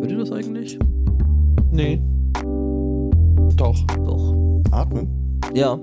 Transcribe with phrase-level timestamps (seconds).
[0.00, 0.78] Hört ihr das eigentlich?
[1.70, 2.00] Nee.
[3.56, 3.80] Doch.
[4.04, 4.34] Doch.
[4.72, 5.08] Atmen.
[5.54, 5.78] Ja.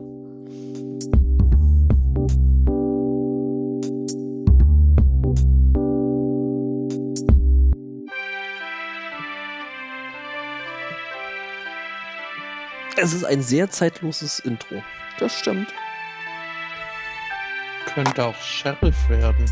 [13.02, 14.84] Es ist ein sehr zeitloses Intro.
[15.20, 15.74] Das stimmt.
[17.94, 19.46] Könnte auch Sheriff werden.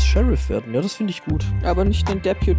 [0.00, 0.72] Es Sheriff werden.
[0.72, 1.44] Ja, das finde ich gut.
[1.62, 2.56] Aber nicht den Deputy.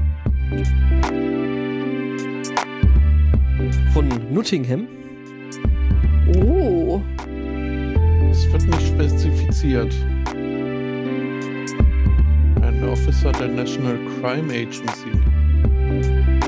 [3.94, 4.88] Von Nottingham.
[6.38, 7.02] Oh.
[8.30, 9.92] Es wird nicht spezifiziert.
[12.62, 15.10] Ein Officer der National Crime Agency.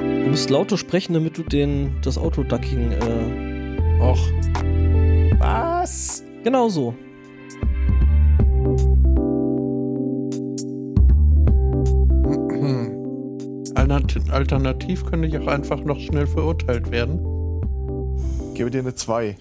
[0.03, 2.91] Du musst lauter sprechen, damit du den, das Autoducking.
[2.91, 4.29] Äh, Och,
[5.39, 6.23] Was?
[6.43, 6.93] genau so.
[14.31, 17.19] Alternativ könnte ich auch einfach noch schnell verurteilt werden.
[18.53, 19.37] Gebe dir eine 2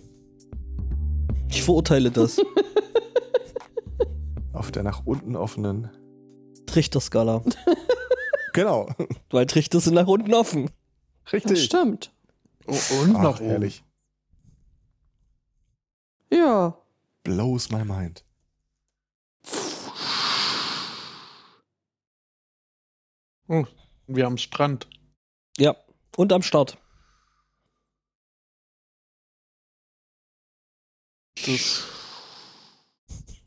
[1.49, 2.39] Ich verurteile das.
[4.53, 5.91] auf der nach unten offenen.
[6.67, 7.43] Trichterskala.
[8.55, 8.87] Genau.
[9.31, 10.69] Weil Trichter sind nach unten offen.
[11.25, 11.65] Das Richtig.
[11.65, 12.13] stimmt.
[12.67, 13.49] Oh, und Ach, nach oben.
[13.49, 13.83] herrlich.
[16.31, 16.77] Ja.
[17.25, 18.27] Blows my mind.
[23.49, 23.65] Oh,
[24.17, 24.89] wir am Strand.
[25.59, 25.77] Ja.
[26.17, 26.79] Und am Start.
[31.47, 31.85] Das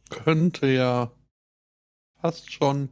[0.10, 1.12] könnte ja
[2.22, 2.90] fast schon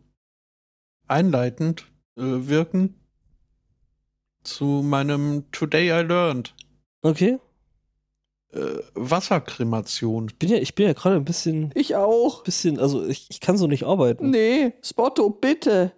[1.08, 3.00] einleitend äh, wirken
[4.44, 6.54] zu meinem Today I Learned.
[7.02, 7.40] Okay.
[8.52, 10.32] Äh, Wasserkremation.
[10.38, 12.44] Bin ja, ich bin ja gerade ein bisschen, Ich auch.
[12.44, 14.30] bisschen, also ich, ich kann so nicht arbeiten.
[14.30, 15.94] Nee, Spotto, bitte.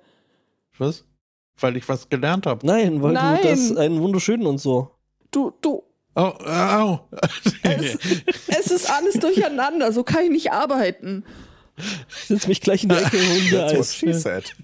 [0.77, 1.05] Was?
[1.59, 2.65] Weil ich was gelernt habe.
[2.65, 3.41] Nein, weil Nein.
[3.41, 4.91] du das einen wunderschönen und so.
[5.31, 5.83] Du, du.
[6.15, 6.99] Oh, au.
[7.63, 7.97] Es,
[8.47, 9.91] es ist alles durcheinander.
[9.91, 11.23] So kann ich nicht arbeiten.
[11.77, 14.55] Ich setz mich gleich in die Ecke und That's what.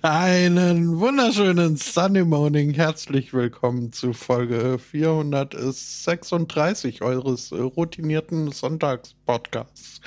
[0.00, 2.72] Einen wunderschönen Sunday Morning.
[2.72, 10.00] Herzlich willkommen zu Folge 436 eures routinierten Sonntagspodcasts.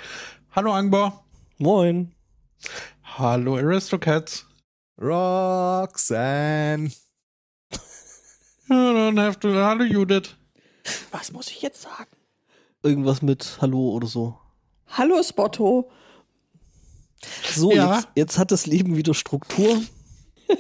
[0.52, 1.24] Hallo Angbor.
[1.60, 2.12] Moin.
[3.04, 4.48] Hallo Aristocats.
[5.00, 6.92] Roxanne.
[8.68, 9.50] I don't have to.
[9.54, 10.36] Hallo Judith.
[11.12, 12.12] Was muss ich jetzt sagen?
[12.84, 14.38] Irgendwas mit Hallo oder so.
[14.88, 15.90] Hallo, Spotto.
[17.54, 17.96] So, Ja.
[17.96, 19.82] jetzt, jetzt hat das Leben wieder Struktur.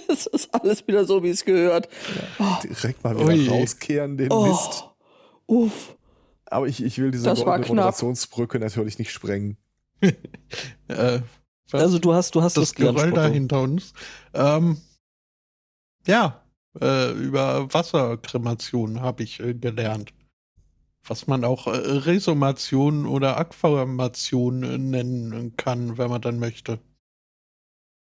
[0.09, 1.87] Es ist alles wieder so, wie es gehört.
[2.63, 3.47] Direkt mal wieder Ui.
[3.47, 4.47] rauskehren, den Oh.
[4.47, 4.89] Mist.
[5.45, 5.95] Uff.
[6.47, 7.29] Aber ich, ich will diese.
[7.31, 9.57] Moderationsbrücke natürlich nicht sprengen.
[10.87, 11.19] Äh?
[11.71, 13.93] Also du hast, du hast das, das Geröll gelernt, da hinter uns.
[14.33, 14.77] Ähm,
[16.05, 16.43] ja,
[16.79, 20.13] äh, über Wasserkremation habe ich äh, gelernt.
[21.07, 26.79] Was man auch äh, Resumation oder Aquamation äh, nennen kann, wenn man dann möchte.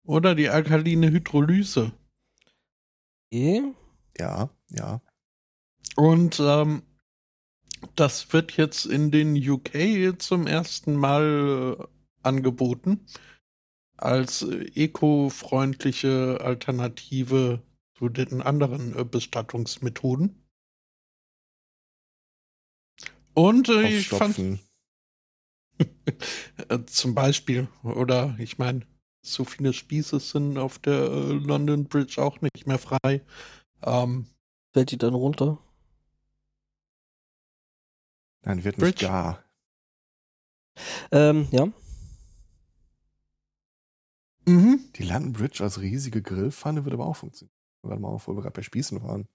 [0.07, 1.93] Oder die alkaline Hydrolyse.
[3.33, 3.73] Okay.
[4.19, 5.01] Ja, ja.
[5.97, 6.83] Und ähm,
[7.97, 11.85] das wird jetzt in den UK zum ersten Mal äh,
[12.23, 13.07] angeboten
[14.05, 17.63] als äh, eco-freundliche Alternative
[17.97, 20.43] zu den anderen äh, Bestattungsmethoden.
[23.35, 24.39] Und äh, ich fand
[25.79, 28.87] äh, zum Beispiel, oder ich meine,
[29.23, 33.23] so viele Spieße sind auf der äh, London Bridge auch nicht mehr frei.
[33.83, 34.27] Ähm,
[34.73, 35.59] Fällt die dann runter?
[38.43, 38.87] Nein, wird Bridge.
[38.87, 39.45] nicht gar.
[41.11, 41.69] Ähm, ja.
[44.47, 44.81] Mhm.
[44.97, 47.55] Die London Bridge als riesige Grillpfanne würde aber auch funktionieren.
[47.83, 49.29] Warte mal auf, wo wir gerade bei Spießen waren.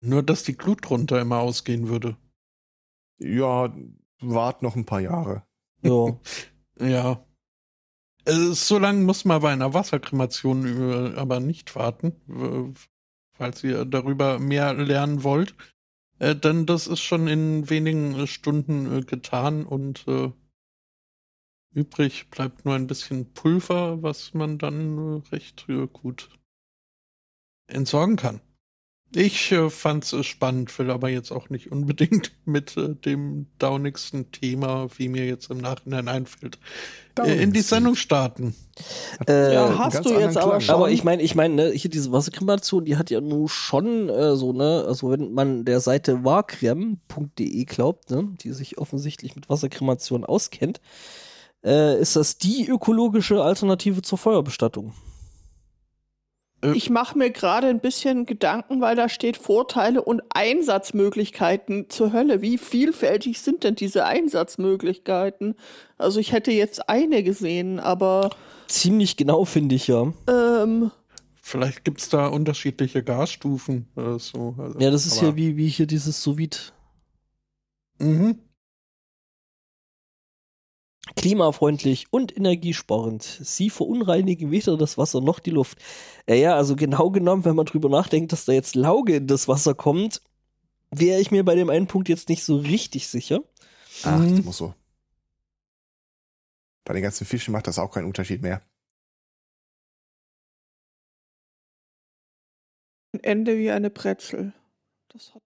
[0.00, 2.16] Nur, dass die Glut drunter immer ausgehen würde.
[3.18, 3.74] Ja,
[4.20, 5.46] wart noch ein paar Jahre.
[5.82, 6.18] Ja.
[6.80, 7.26] Ja.
[8.26, 12.14] So lange muss man bei einer Wasserkremation aber nicht warten,
[13.34, 15.54] falls ihr darüber mehr lernen wollt.
[16.18, 20.32] Äh, denn das ist schon in wenigen Stunden äh, getan und äh,
[21.74, 26.30] übrig bleibt nur ein bisschen Pulver, was man dann äh, recht äh, gut
[27.66, 28.40] entsorgen kann.
[29.16, 34.32] Ich äh, fand's äh, spannend, will aber jetzt auch nicht unbedingt mit äh, dem daunigsten
[34.32, 36.58] Thema, wie mir jetzt im Nachhinein einfällt,
[37.20, 38.56] äh, in die Sendung starten.
[39.28, 40.74] Äh, Ja, hast du jetzt aber schon.
[40.74, 44.34] Aber ich meine, ich meine, ne, hier diese Wasserkremation, die hat ja nur schon äh,
[44.34, 50.24] so, ne, also wenn man der Seite warkrem.de glaubt, ne, die sich offensichtlich mit Wasserkremation
[50.24, 50.80] auskennt,
[51.64, 54.92] äh, ist das die ökologische Alternative zur Feuerbestattung.
[56.72, 62.40] Ich mache mir gerade ein bisschen Gedanken, weil da steht Vorteile und Einsatzmöglichkeiten zur Hölle.
[62.40, 65.56] Wie vielfältig sind denn diese Einsatzmöglichkeiten?
[65.98, 68.30] Also ich hätte jetzt eine gesehen, aber
[68.66, 70.12] Ziemlich genau, finde ich ja.
[70.26, 70.90] ähm,
[71.34, 74.54] Vielleicht gibt es da unterschiedliche Gasstufen oder so.
[74.58, 76.72] Also, Ja, das ist ja wie, wie hier dieses sous
[77.98, 78.38] Mhm.
[81.16, 83.22] Klimafreundlich und energiesparend.
[83.22, 85.78] Sie verunreinigen weder das Wasser noch die Luft.
[86.28, 89.46] Ja, ja, also genau genommen, wenn man drüber nachdenkt, dass da jetzt Lauge in das
[89.46, 90.22] Wasser kommt,
[90.90, 93.40] wäre ich mir bei dem einen Punkt jetzt nicht so richtig sicher.
[94.04, 94.36] Ach, Mhm.
[94.36, 94.74] das muss so.
[96.84, 98.62] Bei den ganzen Fischen macht das auch keinen Unterschied mehr.
[103.12, 104.52] ein Ende wie eine Brezel.
[105.08, 105.42] Das hat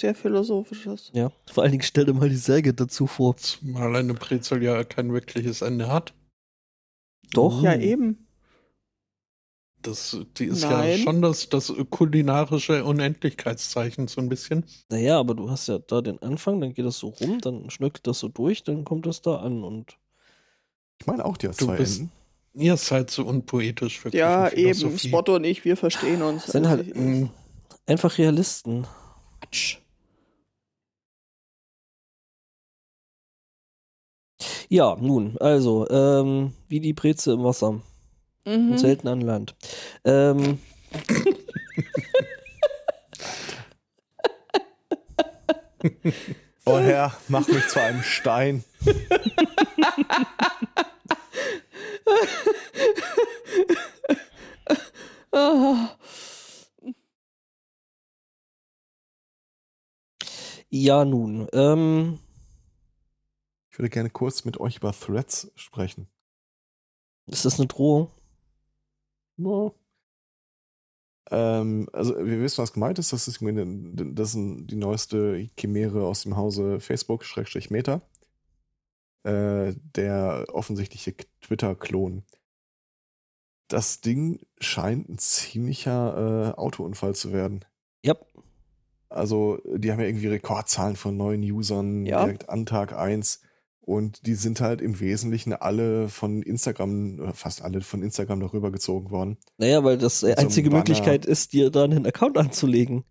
[0.00, 1.10] sehr philosophisches.
[1.14, 3.36] Ja, vor allen Dingen stell dir mal die Särge dazu vor.
[3.36, 6.14] Zumal eine Brezel ja kein wirkliches Ende hat.
[7.32, 7.62] Doch.
[7.62, 8.26] Ja, eben.
[9.82, 10.90] Das, die ist Nein.
[10.92, 14.64] ja schon das, das kulinarische Unendlichkeitszeichen so ein bisschen.
[14.88, 18.06] Naja, aber du hast ja da den Anfang, dann geht das so rum, dann schnückt
[18.06, 19.98] das so durch, dann kommt das da an und
[21.00, 22.12] Ich meine auch, die hat Du zwei bist- Enden.
[22.56, 24.96] Ihr seid so unpoetisch für Ja, eben.
[24.96, 26.46] Spotto und ich, wir verstehen uns.
[26.46, 27.30] Sind Also, halt-
[27.84, 28.86] einfach Realisten.
[29.40, 29.78] Quatsch.
[34.74, 37.80] Ja, nun, also, ähm, wie die Breze im Wasser.
[38.44, 38.72] Mhm.
[38.72, 39.54] Und selten an Land.
[40.04, 40.58] Ähm,
[46.66, 48.64] Oh Herr, mach mich zu einem Stein.
[60.70, 62.18] Ja, nun, ähm,
[63.74, 66.06] Ich würde gerne kurz mit euch über Threads sprechen.
[67.26, 68.08] ist das eine Drohung?
[69.36, 69.72] Ja.
[71.32, 73.12] Ähm, also wir wissen, was gemeint ist.
[73.12, 78.00] Das ist, das ist die neueste Chimäre aus dem Hause Facebook, Schrägstrich Meta.
[79.24, 82.22] Äh, der offensichtliche Twitter-Klon.
[83.66, 87.64] Das Ding scheint ein ziemlicher äh, Autounfall zu werden.
[88.04, 88.14] Ja.
[89.08, 92.22] Also, die haben ja irgendwie Rekordzahlen von neuen Usern Ja.
[92.22, 93.40] direkt an Tag 1.
[93.86, 98.70] Und die sind halt im Wesentlichen alle von Instagram, oder fast alle von Instagram darüber
[98.72, 99.36] gezogen worden.
[99.58, 100.80] Naja, weil das die so einzige Banner.
[100.80, 103.04] Möglichkeit ist, dir da einen Account anzulegen.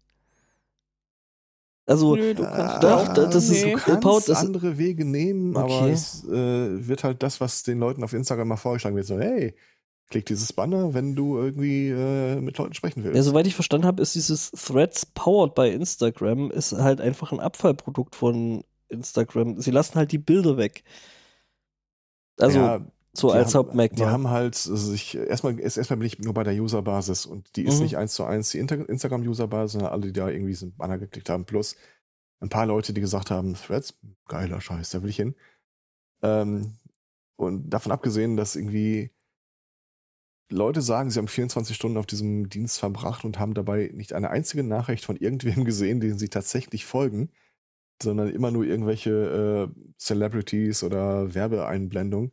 [1.85, 3.75] Also, Nö, du kannst doch, das ist- du nee.
[3.75, 5.91] kannst das- andere Wege nehmen, aber Okay.
[5.91, 9.53] es äh, wird halt das, was den Leuten auf Instagram mal vorgeschlagen wird, so, hey,
[10.09, 13.17] klick dieses Banner, wenn du irgendwie äh, mit Leuten sprechen willst.
[13.17, 17.39] ja, soweit ich verstanden habe, ist dieses Threads powered by Instagram ist halt einfach ein
[17.41, 18.63] Abfallprodukt von
[18.93, 19.59] Instagram.
[19.59, 20.83] Sie lassen halt die Bilder weg.
[22.39, 23.97] Also, ja, so als haben, Hauptmerkmal.
[23.97, 27.63] Die haben halt sich, erstmal, erst- erstmal bin ich nur bei der Userbasis und die
[27.63, 27.83] ist Mhm.
[27.83, 31.29] nicht eins zu eins die Instagram-Userbasis, sondern alle, die da irgendwie so ein Banner geklickt
[31.29, 31.75] haben, plus
[32.39, 33.97] ein paar Leute, die gesagt haben, Threads,
[34.27, 35.35] geiler Scheiß, da will ich hin.
[36.23, 36.73] Ähm,
[37.35, 39.11] und davon abgesehen, dass irgendwie
[40.49, 44.29] Leute sagen, sie haben 24 Stunden auf diesem Dienst verbracht und haben dabei nicht eine
[44.29, 47.29] einzige Nachricht von irgendwem gesehen, denen sie tatsächlich folgen,
[48.01, 52.31] sondern immer nur irgendwelche äh, Celebrities oder Werbeeinblendungen.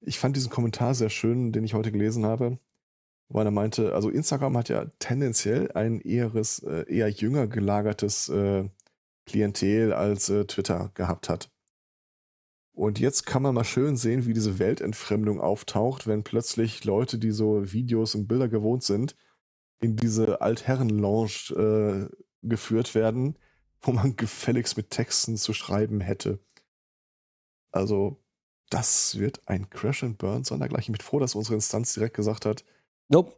[0.00, 2.58] Ich fand diesen Kommentar sehr schön, den ich heute gelesen habe,
[3.28, 8.68] weil er meinte, also Instagram hat ja tendenziell ein eheres, äh, eher jünger gelagertes äh,
[9.26, 11.50] Klientel als äh, Twitter gehabt hat.
[12.72, 17.30] Und jetzt kann man mal schön sehen, wie diese Weltentfremdung auftaucht, wenn plötzlich Leute, die
[17.30, 19.16] so Videos und Bilder gewohnt sind,
[19.80, 23.36] in diese Altherren-Lounge äh, geführt werden,
[23.82, 26.38] wo man gefälligst mit Texten zu schreiben hätte.
[27.72, 28.22] Also,
[28.68, 30.94] das wird ein Crash and Burn sondergleichen.
[30.94, 32.64] Ich bin froh, dass unsere Instanz direkt gesagt hat,
[33.08, 33.34] Nope.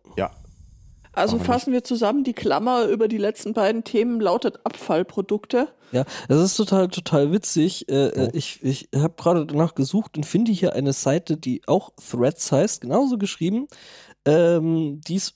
[1.15, 5.69] Also Aber fassen wir zusammen, die Klammer über die letzten beiden Themen lautet Abfallprodukte.
[5.93, 7.89] Ja, das ist total, total witzig.
[7.89, 8.31] Äh, äh, Oh.
[8.33, 12.81] Ich, ich habe gerade danach gesucht und finde hier eine Seite, die auch Threads heißt,
[12.81, 13.69] genauso geschrieben.
[14.25, 15.35] Ähm, die es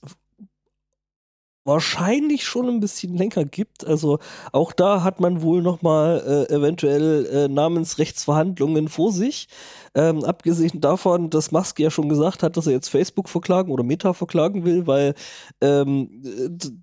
[1.67, 3.85] wahrscheinlich schon ein bisschen länger gibt.
[3.85, 4.19] Also
[4.53, 9.47] auch da hat man wohl noch mal äh, eventuell äh, Namensrechtsverhandlungen vor sich.
[9.93, 13.83] Ähm, abgesehen davon, dass Musk ja schon gesagt hat, dass er jetzt Facebook verklagen oder
[13.83, 15.13] Meta verklagen will, weil
[15.61, 16.09] ähm,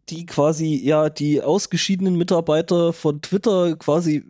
[0.09, 4.25] die quasi ja die ausgeschiedenen Mitarbeiter von Twitter quasi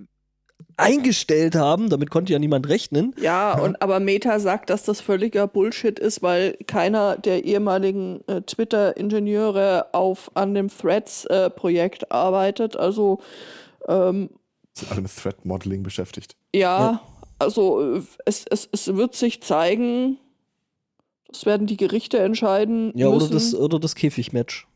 [0.77, 1.89] eingestellt haben.
[1.89, 3.15] Damit konnte ja niemand rechnen.
[3.21, 8.43] Ja, und aber Meta sagt, dass das völliger Bullshit ist, weil keiner der ehemaligen äh,
[8.43, 12.77] Twitter-Ingenieure auf an dem Threads-Projekt arbeitet.
[12.77, 13.21] Also
[13.89, 14.31] ähm,
[14.73, 16.37] sind alle mit Threat Modeling beschäftigt.
[16.55, 17.01] ja, Ja.
[17.39, 20.19] Also es, es, es wird sich zeigen,
[21.29, 22.93] das werden die Gerichte entscheiden.
[22.95, 23.27] Ja, müssen.
[23.27, 24.67] oder das, oder das Käfigmatch.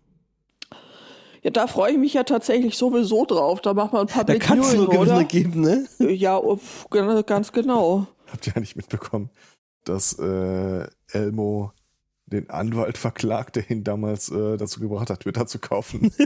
[1.49, 3.63] Ja, da freue ich mich ja tatsächlich sowieso drauf.
[3.63, 5.89] Da macht man ein paar Da kann es nur Gewinne geben, ne?
[5.99, 6.43] Ja,
[7.23, 8.07] ganz genau.
[8.31, 9.31] Habt ihr ja nicht mitbekommen,
[9.85, 11.73] dass äh, Elmo
[12.27, 16.13] den Anwalt verklagt, der ihn damals äh, dazu gebracht hat, Twitter zu kaufen?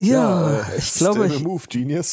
[0.00, 1.62] Ja, ja ich glaube, ich, move,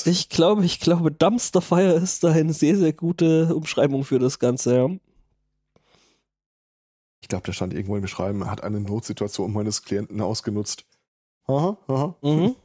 [0.05, 4.39] ich glaube, ich glaube, Dumpster Fire ist da eine sehr, sehr gute Umschreibung für das
[4.39, 4.87] Ganze, ja.
[7.21, 10.85] Ich glaube, da stand irgendwo im Beschreiben, er hat eine Notsituation meines Klienten ausgenutzt.
[11.47, 12.15] Aha, aha.
[12.21, 12.55] Mhm.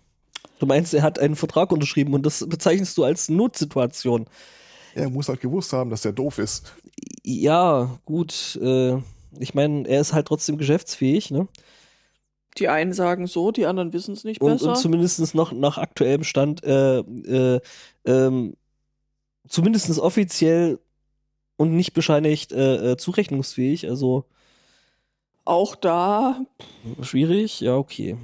[0.59, 4.27] Du meinst, er hat einen Vertrag unterschrieben und das bezeichnest du als Notsituation.
[4.95, 6.73] Er muss halt gewusst haben, dass der doof ist.
[7.23, 8.59] Ja, gut.
[8.63, 8.97] Äh,
[9.39, 11.49] ich meine, er ist halt trotzdem geschäftsfähig, ne?
[12.57, 14.71] Die einen sagen so, die anderen wissen es nicht und, besser.
[14.71, 17.61] Und zumindest noch nach aktuellem Stand, äh, äh,
[18.07, 18.57] ähm,
[19.47, 20.79] zumindest offiziell
[21.57, 23.89] und nicht bescheinigt äh, äh, zurechnungsfähig.
[23.91, 24.25] Also
[25.47, 26.41] auch da
[27.03, 27.61] schwierig.
[27.61, 28.17] Ja, okay.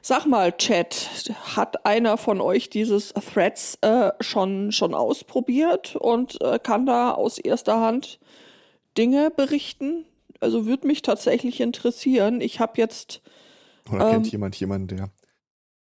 [0.00, 6.58] Sag mal, Chat, hat einer von euch dieses Threads äh, schon, schon ausprobiert und äh,
[6.58, 8.18] kann da aus erster Hand
[8.98, 10.04] Dinge berichten?
[10.40, 12.40] Also würde mich tatsächlich interessieren.
[12.40, 13.22] Ich habe jetzt
[13.90, 15.10] oder ähm, kennt jemand jemanden, der?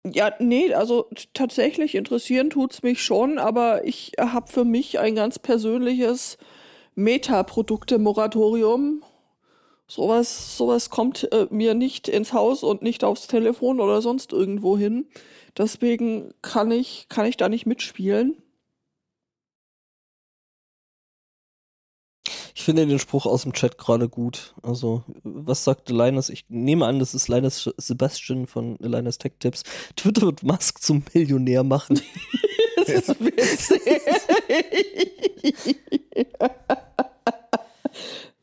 [0.06, 5.40] Ja, nee, also tatsächlich interessieren tut's mich schon, aber ich habe für mich ein ganz
[5.40, 6.38] persönliches
[6.96, 9.04] Meta-Produkte-Moratorium.
[9.94, 14.78] Sowas, sowas kommt äh, mir nicht ins Haus und nicht aufs Telefon oder sonst irgendwo
[14.78, 15.06] hin.
[15.58, 18.42] Deswegen kann ich, kann ich da nicht mitspielen.
[22.56, 24.56] Ich finde den Spruch aus dem Chat gerade gut.
[24.64, 26.30] Also, was sagte Linus?
[26.30, 29.64] Ich nehme an, das ist Linus Sebastian von Linus Tech Tips.
[29.98, 32.00] Twitter wird Musk zum Millionär machen.
[32.78, 33.82] das ist witzig.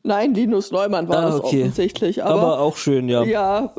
[0.09, 1.59] Nein, Linus Neumann war ah, okay.
[1.59, 2.23] das offensichtlich.
[2.23, 3.23] Aber, aber, auch schön, ja.
[3.23, 3.71] Ja,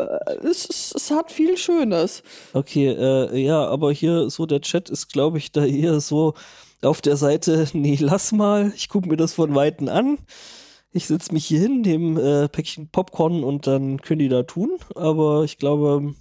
[0.45, 2.23] es, es hat viel Schönes.
[2.53, 6.35] Okay, äh, ja, aber hier so der Chat ist, glaube ich, da eher so
[6.83, 10.19] auf der Seite, nee, lass mal, ich gucke mir das von Weitem an.
[10.93, 14.79] Ich setze mich hier hin, nehme äh, Päckchen Popcorn und dann können die da tun.
[14.95, 16.15] Aber ich glaube,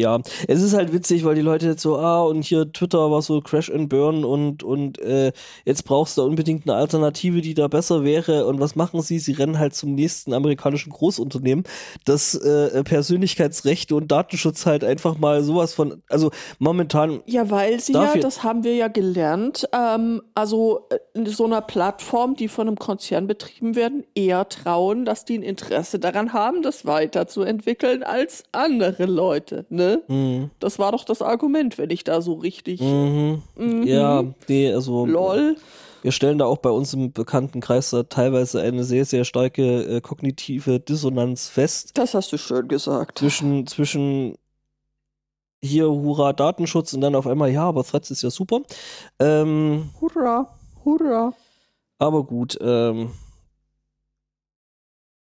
[0.00, 3.22] ja, es ist halt witzig, weil die Leute jetzt so, ah, und hier Twitter war
[3.22, 5.32] so Crash and Burn und, und äh,
[5.64, 8.46] jetzt brauchst du unbedingt eine Alternative, die da besser wäre.
[8.46, 9.18] Und was machen sie?
[9.18, 11.64] Sie rennen halt zum nächsten amerikanischen Großunternehmen,
[12.04, 17.20] das äh, Persönlichkeitsrechte und Datenschutz halt einfach mal sowas von, also momentan.
[17.26, 21.60] Ja, weil sie ja, das haben wir ja gelernt, ähm, also äh, in so einer
[21.60, 26.62] Plattform, die von einem Konzern betrieben werden, eher trauen, dass die ein Interesse daran haben,
[26.62, 29.66] das weiterzuentwickeln als andere Leute.
[29.68, 29.89] Ne?
[30.08, 30.50] Mhm.
[30.58, 32.80] Das war doch das Argument, wenn ich da so richtig.
[32.80, 33.42] Mhm.
[33.56, 33.82] Mhm.
[33.84, 35.06] Ja, nee, also.
[35.06, 35.56] Lol.
[36.02, 39.96] Wir stellen da auch bei uns im bekannten Kreis da teilweise eine sehr, sehr starke
[39.96, 41.90] äh, kognitive Dissonanz fest.
[41.94, 43.18] Das hast du schön gesagt.
[43.18, 44.36] Zwischen, zwischen
[45.62, 48.62] hier Hurra Datenschutz und dann auf einmal, ja, aber Threads ist ja super.
[49.18, 50.48] Ähm, hurra,
[50.84, 51.34] hurra.
[51.98, 53.10] Aber gut, ähm,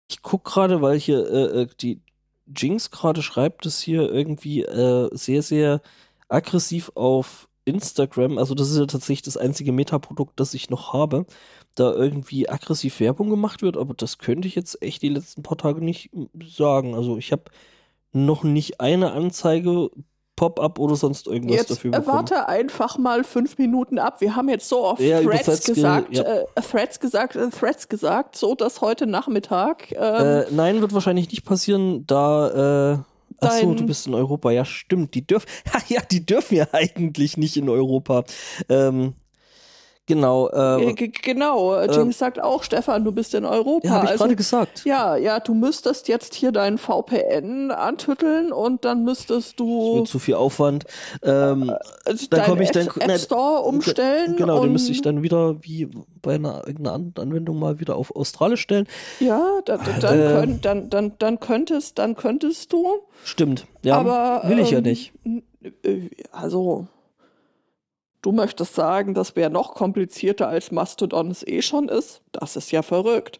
[0.10, 2.02] ich guck gerade, weil hier äh, äh die,
[2.56, 5.82] Jinx gerade schreibt es hier irgendwie äh, sehr, sehr
[6.30, 8.38] aggressiv auf Instagram.
[8.38, 11.26] Also das ist ja tatsächlich das einzige Metaprodukt, das ich noch habe.
[11.76, 15.58] Da irgendwie aggressiv Werbung gemacht wird, aber das könnte ich jetzt echt die letzten paar
[15.58, 16.10] Tage nicht
[16.58, 16.96] sagen.
[16.96, 17.44] Also ich habe
[18.14, 19.92] noch nicht eine Anzeige
[20.38, 22.08] Pop-up oder sonst irgendwas jetzt dafür bekommen.
[22.08, 24.22] Warte einfach mal fünf Minuten ab.
[24.22, 26.24] Wir haben jetzt so oft ja, Threads gesagt, ja.
[26.24, 29.92] äh, Threads gesagt, äh, Threads gesagt, so dass heute Nachmittag.
[29.92, 32.94] Ähm, äh, nein, wird wahrscheinlich nicht passieren, da.
[32.94, 32.98] Äh,
[33.40, 34.52] Achso, du bist in Europa.
[34.52, 35.14] Ja, stimmt.
[35.14, 35.48] Die dürfen,
[35.90, 38.24] ja, die dürfen ja eigentlich nicht in Europa.
[38.70, 39.14] Ähm,
[40.08, 40.48] Genau.
[40.50, 41.76] Äh, genau.
[41.76, 43.86] Äh, Jinx äh, sagt auch, Stefan, du bist in Europa.
[43.86, 44.86] Ja, habe ich also, gerade gesagt.
[44.86, 50.06] Ja, ja, du müsstest jetzt hier deinen VPN antütteln und dann müsstest du.
[50.06, 50.86] Zu viel Aufwand.
[51.24, 51.70] Ähm,
[52.06, 52.88] äh, dann komme ich dann.
[52.88, 54.38] App Store umstellen.
[54.38, 55.90] Genau, den müsste ich dann wieder wie
[56.22, 58.88] bei einer irgendeiner Anwendung mal wieder auf Australisch stellen.
[59.20, 62.86] Ja, da, da, dann, äh, könnt, dann, dann, dann könntest, dann könntest du.
[63.26, 63.68] Stimmt.
[63.84, 65.14] Ja, aber will ich ähm, ja nicht.
[65.84, 66.88] Äh, also
[68.22, 72.22] Du möchtest sagen, das wäre noch komplizierter als Mastodon es eh schon ist?
[72.32, 73.40] Das ist ja verrückt.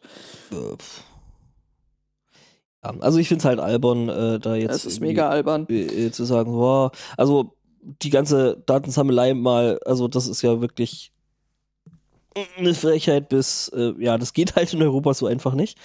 [2.84, 4.76] Ja, also ich finde es halt albern, äh, da jetzt.
[4.76, 5.68] Es ist mega albern.
[5.70, 11.12] Äh, zu sagen, wow, also die ganze Datensammelei mal, also das ist ja wirklich
[12.58, 15.78] eine Frechheit bis, äh, ja, das geht halt in Europa so einfach nicht.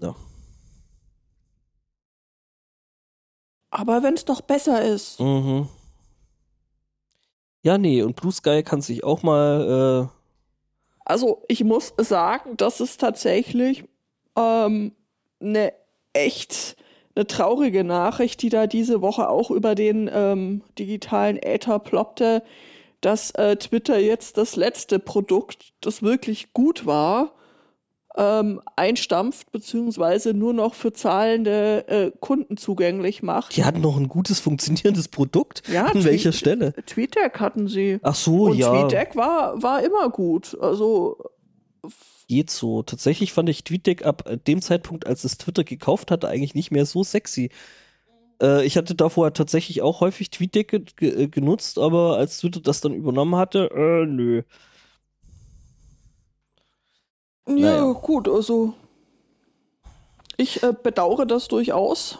[0.00, 0.14] Ja.
[3.70, 5.20] Aber wenn es doch besser ist.
[5.20, 5.68] Mhm.
[7.66, 10.06] Ja, nee, und Blue Sky kann sich auch mal.
[10.06, 13.82] Äh also, ich muss sagen, das ist tatsächlich
[14.36, 14.92] ähm,
[15.40, 15.72] eine
[16.12, 16.76] echt
[17.16, 22.44] eine traurige Nachricht, die da diese Woche auch über den ähm, digitalen Äther ploppte,
[23.00, 27.32] dass äh, Twitter jetzt das letzte Produkt, das wirklich gut war,
[28.16, 33.56] ähm, einstampft, beziehungsweise nur noch für zahlende äh, Kunden zugänglich macht.
[33.56, 35.62] Die hatten noch ein gutes funktionierendes Produkt?
[35.72, 36.72] Ja, An welcher Stelle?
[36.86, 37.98] TweetDeck hatten sie.
[38.02, 38.72] Ach so, Und ja.
[38.72, 40.56] TweetDeck war, war immer gut.
[40.60, 41.18] Also
[42.28, 42.82] geht so.
[42.82, 46.86] Tatsächlich fand ich TweetDeck ab dem Zeitpunkt, als es Twitter gekauft hatte, eigentlich nicht mehr
[46.86, 47.50] so sexy.
[48.42, 52.80] Äh, ich hatte davor tatsächlich auch häufig TweetDeck ge ge genutzt, aber als Twitter das
[52.80, 54.42] dann übernommen hatte, äh, nö.
[57.48, 57.92] Ja, Naja.
[57.92, 58.74] gut, also
[60.36, 62.18] ich äh, bedauere das durchaus.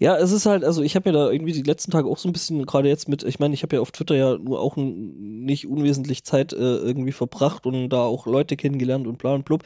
[0.00, 2.28] Ja, es ist halt, also ich habe ja da irgendwie die letzten Tage auch so
[2.28, 4.76] ein bisschen, gerade jetzt mit, ich meine, ich habe ja auf Twitter ja nur auch
[4.76, 9.62] nicht unwesentlich Zeit äh, irgendwie verbracht und da auch Leute kennengelernt und bla und blub.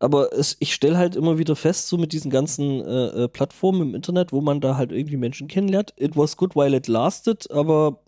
[0.00, 3.82] Aber es, ich stelle halt immer wieder fest, so mit diesen ganzen äh, äh, Plattformen
[3.82, 5.92] im Internet, wo man da halt irgendwie Menschen kennenlernt.
[5.96, 8.00] It was good while it lasted, aber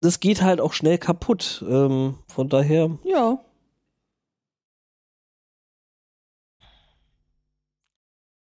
[0.00, 1.64] das geht halt auch schnell kaputt.
[1.68, 3.38] Ähm, von daher, Ja.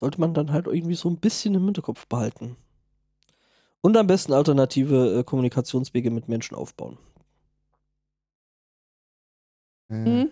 [0.02, 2.56] sollte man dann halt irgendwie so ein bisschen im Hinterkopf behalten.
[3.82, 6.98] Und am besten alternative äh, Kommunikationswege mit Menschen aufbauen.
[9.90, 10.06] Hm.
[10.06, 10.32] Hm?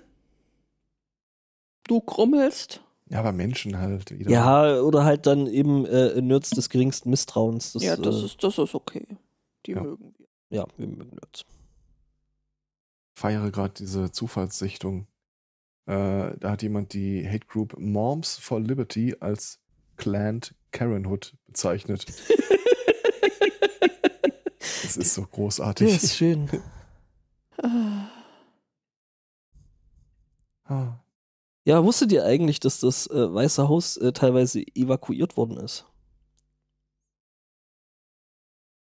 [1.88, 2.81] Du krummelst.
[3.10, 4.29] Ja, aber Menschen halt wieder.
[4.29, 7.72] Ja, oder halt dann eben äh, Nerds des geringsten Misstrauens.
[7.74, 9.05] Das, ja, das äh, ist, das ist okay.
[9.65, 9.81] Die Ja.
[9.81, 10.26] mögen wir.
[10.50, 11.46] Ja, wir mögen Nerds.
[13.16, 15.08] feiere gerade diese Zufallssichtung.
[15.86, 19.60] Äh, da hat jemand die Hate Group Moms for Liberty als
[19.96, 22.06] Planned Karenhood bezeichnet.
[24.84, 25.89] Das ist so großartig.
[25.89, 26.50] Ja, ist schön.
[30.64, 31.00] Ah.
[31.66, 35.86] Ja, wusstet ihr eigentlich, dass das äh, Weiße Haus äh, teilweise evakuiert worden ist?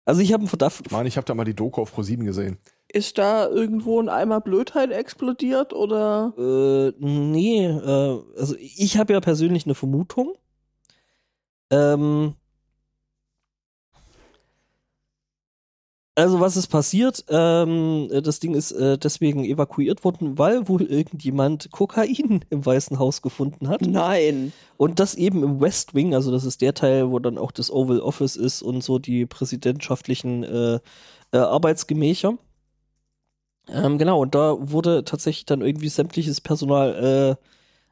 [0.05, 0.91] Also ich habe einen Verdacht.
[0.91, 2.59] Mann, ich habe da mal die Doku auf Pro7 gesehen.
[2.89, 6.35] Ist da irgendwo ein Eimer Blödheit explodiert oder?
[6.37, 10.35] Äh, nee, äh, also ich habe ja persönlich eine Vermutung.
[11.71, 12.35] Ähm,
[16.15, 17.25] also was ist passiert?
[17.29, 23.23] Ähm, das Ding ist äh, deswegen evakuiert worden, weil wohl irgendjemand Kokain im Weißen Haus
[23.23, 23.81] gefunden hat.
[23.83, 24.53] Nein.
[24.77, 27.71] Und das eben im West Wing, also das ist der Teil, wo dann auch das
[27.71, 30.81] Oval Office ist und so die präsidentschaftlichen äh,
[31.33, 32.37] äh, Arbeitsgemächer.
[33.69, 37.39] Ähm, genau, und da wurde tatsächlich dann irgendwie sämtliches Personal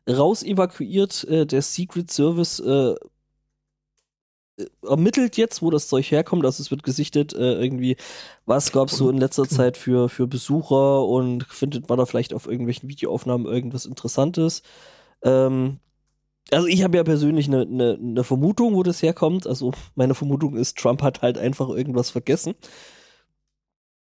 [0.07, 1.25] äh, raus evakuiert.
[1.25, 2.95] Äh, der Secret Service äh,
[4.83, 6.45] ermittelt jetzt, wo das Zeug herkommt.
[6.45, 7.97] Also es wird gesichtet, äh, irgendwie,
[8.47, 12.35] was gab es so in letzter Zeit für, für Besucher und findet man da vielleicht
[12.35, 14.63] auf irgendwelchen Videoaufnahmen irgendwas Interessantes.
[15.23, 15.79] Ähm,
[16.51, 19.47] also ich habe ja persönlich eine ne, ne Vermutung, wo das herkommt.
[19.47, 22.55] Also meine Vermutung ist, Trump hat halt einfach irgendwas vergessen.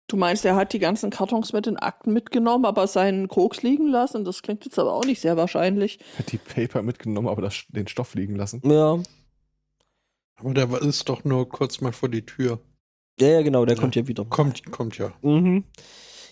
[0.07, 3.87] Du meinst, er hat die ganzen Kartons mit den Akten mitgenommen, aber seinen Koks liegen
[3.87, 4.25] lassen?
[4.25, 5.99] Das klingt jetzt aber auch nicht sehr wahrscheinlich.
[6.17, 8.61] Hat die Paper mitgenommen, aber das, den Stoff liegen lassen.
[8.65, 8.99] Ja,
[10.43, 12.59] Aber der ist doch nur kurz mal vor die Tür.
[13.19, 13.81] ja, ja genau, der Ja.
[13.81, 14.25] kommt ja wieder.
[14.25, 15.13] Kommt, kommt ja.
[15.21, 15.63] Mhm.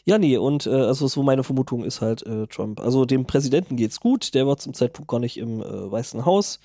[0.04, 2.80] Ja, nee, und äh, also so meine Vermutung ist halt äh, Trump.
[2.80, 6.60] Also dem Präsidenten geht's gut, der war zum Zeitpunkt gar nicht im äh, Weißen Haus,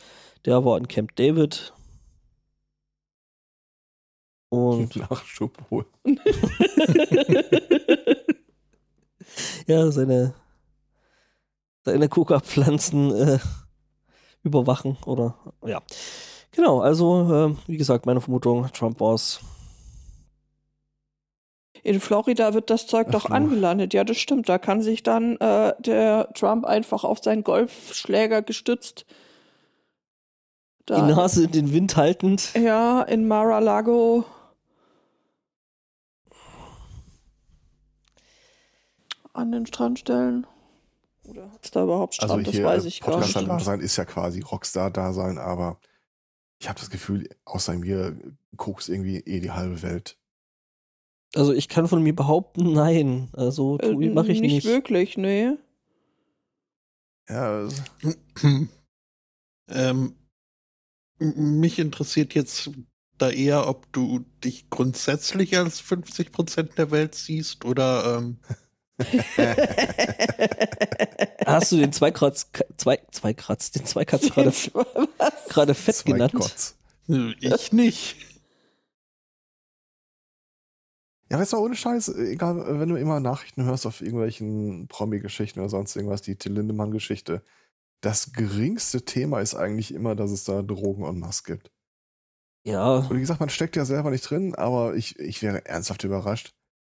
[0.46, 1.72] der war in Camp David.
[4.48, 5.86] Und Nachschub holen.
[9.66, 10.34] ja, seine,
[11.84, 13.38] seine Coca-Pflanzen äh,
[14.42, 15.82] überwachen oder ja.
[16.56, 19.40] Genau, also äh, wie gesagt, meine Vermutung, Trump war's.
[21.82, 23.94] In Florida wird das Zeug Ach doch angelandet.
[23.94, 24.48] Ja, das stimmt.
[24.48, 29.04] Da kann sich dann äh, der Trump einfach auf seinen Golfschläger gestützt.
[30.88, 32.54] Die Da, Nase in den Wind haltend.
[32.54, 34.24] ja, in Mar-a-Lago.
[39.34, 40.46] An den Strand stellen.
[41.24, 42.30] Oder hat es da überhaupt Strand?
[42.32, 43.34] Also das hier weiß ich gar nicht.
[43.34, 45.78] Podcast-Dasein ist ja quasi Rockstar-Dasein, aber
[46.58, 48.16] ich habe das Gefühl, außer mir
[48.56, 50.18] guckst irgendwie eh die halbe Welt.
[51.34, 53.28] Also ich kann von mir behaupten, nein.
[53.32, 54.66] Also Äh, mache ich nicht, nicht.
[54.66, 55.52] wirklich, nee.
[57.28, 57.82] Ja, also,
[59.68, 60.14] ähm,
[61.18, 62.70] mich interessiert jetzt
[63.18, 68.38] da eher, ob du dich grundsätzlich als 50% der Welt siehst oder ähm,
[71.46, 74.52] Hast du den Zweikratz, zwei, Zweikratz, den Zweikratz gerade,
[75.48, 76.32] gerade fett genannt?
[76.34, 76.76] Kotz.
[77.06, 78.16] Ich nicht.
[81.30, 85.68] Ja, weißt du, ohne Scheiß, egal, wenn du immer Nachrichten hörst auf irgendwelchen Promi-Geschichten oder
[85.68, 87.42] sonst irgendwas, die Till Lindemann-Geschichte,
[88.00, 91.72] das geringste Thema ist eigentlich immer, dass es da Drogen en masse gibt.
[92.64, 92.98] Ja.
[92.98, 96.54] Und wie gesagt, man steckt ja selber nicht drin, aber ich, ich wäre ernsthaft überrascht,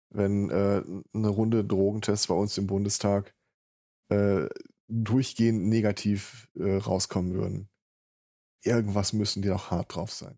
[0.09, 3.33] wenn äh, eine Runde Drogentests bei uns im Bundestag
[4.09, 4.47] äh,
[4.87, 7.69] durchgehend negativ äh, rauskommen würden.
[8.63, 10.37] Irgendwas müssen die doch hart drauf sein.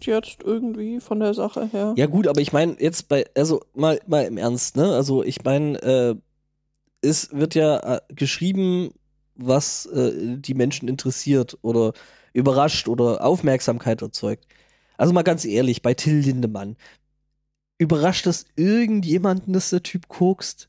[0.00, 1.94] Jetzt irgendwie von der Sache her.
[1.96, 4.94] Ja, gut, aber ich meine, jetzt bei, also mal, mal im Ernst, ne?
[4.94, 6.14] Also ich meine, äh,
[7.02, 8.92] es wird ja äh, geschrieben,
[9.34, 11.92] was äh, die Menschen interessiert oder
[12.32, 14.46] überrascht oder Aufmerksamkeit erzeugt.
[14.96, 16.76] Also mal ganz ehrlich, bei Till Lindemann,
[17.82, 20.68] überrascht das irgendjemanden, dass der Typ kokst?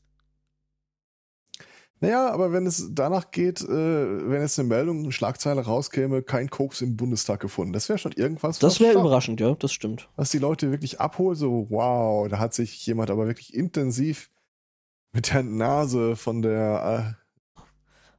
[2.00, 6.50] Naja, aber wenn es danach geht, äh, wenn jetzt eine Meldung, eine Schlagzeile rauskäme, kein
[6.50, 8.58] Koks im Bundestag gefunden, das wäre schon irgendwas.
[8.58, 10.08] Das wäre überraschend, ja, das stimmt.
[10.16, 14.30] Was die Leute wirklich abholt, so wow, da hat sich jemand aber wirklich intensiv
[15.12, 17.60] mit der Nase von der äh,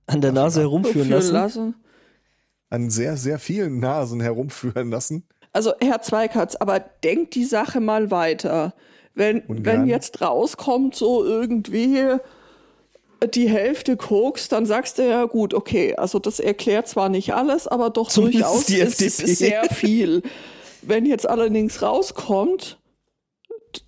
[0.08, 1.34] an der Nase herumführen lassen.
[1.34, 1.76] lassen.
[2.70, 5.26] An sehr, sehr vielen Nasen herumführen lassen.
[5.56, 8.74] Also Herr Zweikatz, aber denkt die Sache mal weiter.
[9.14, 12.18] Wenn, wenn jetzt rauskommt, so irgendwie
[13.34, 17.70] die Hälfte Koks, dann sagst du ja gut, okay, also das erklärt zwar nicht alles,
[17.70, 19.34] aber doch Zumindest durchaus die ist FDP.
[19.34, 20.24] sehr viel.
[20.82, 22.78] Wenn jetzt allerdings rauskommt,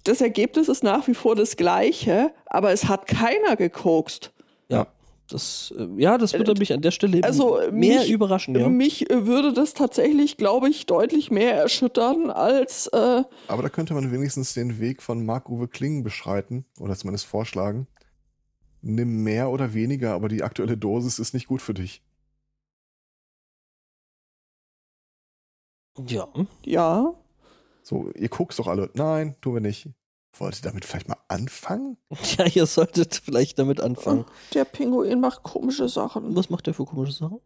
[0.05, 4.31] das Ergebnis ist nach wie vor das gleiche, aber es hat keiner gekokst.
[5.29, 5.33] Ja.
[5.33, 8.55] Das, äh, ja, das würde mich an der Stelle also mehr mich, überraschen.
[8.55, 8.69] Ja.
[8.69, 12.87] Mich würde das tatsächlich, glaube ich, deutlich mehr erschüttern als.
[12.87, 17.87] Äh aber da könnte man wenigstens den Weg von Marc-Uwe Kling beschreiten oder zumindest vorschlagen
[18.81, 22.01] nimm mehr oder weniger, aber die aktuelle Dosis ist nicht gut für dich.
[26.05, 26.27] Ja.
[26.63, 27.13] Ja.
[27.81, 28.89] So, ihr guckt doch alle.
[28.93, 29.89] Nein, tun wir nicht.
[30.39, 31.97] Wollt ihr damit vielleicht mal anfangen?
[32.37, 34.25] Ja, ihr solltet vielleicht damit anfangen.
[34.53, 36.35] Der Pinguin macht komische Sachen.
[36.35, 37.39] Was macht der für komische Sachen?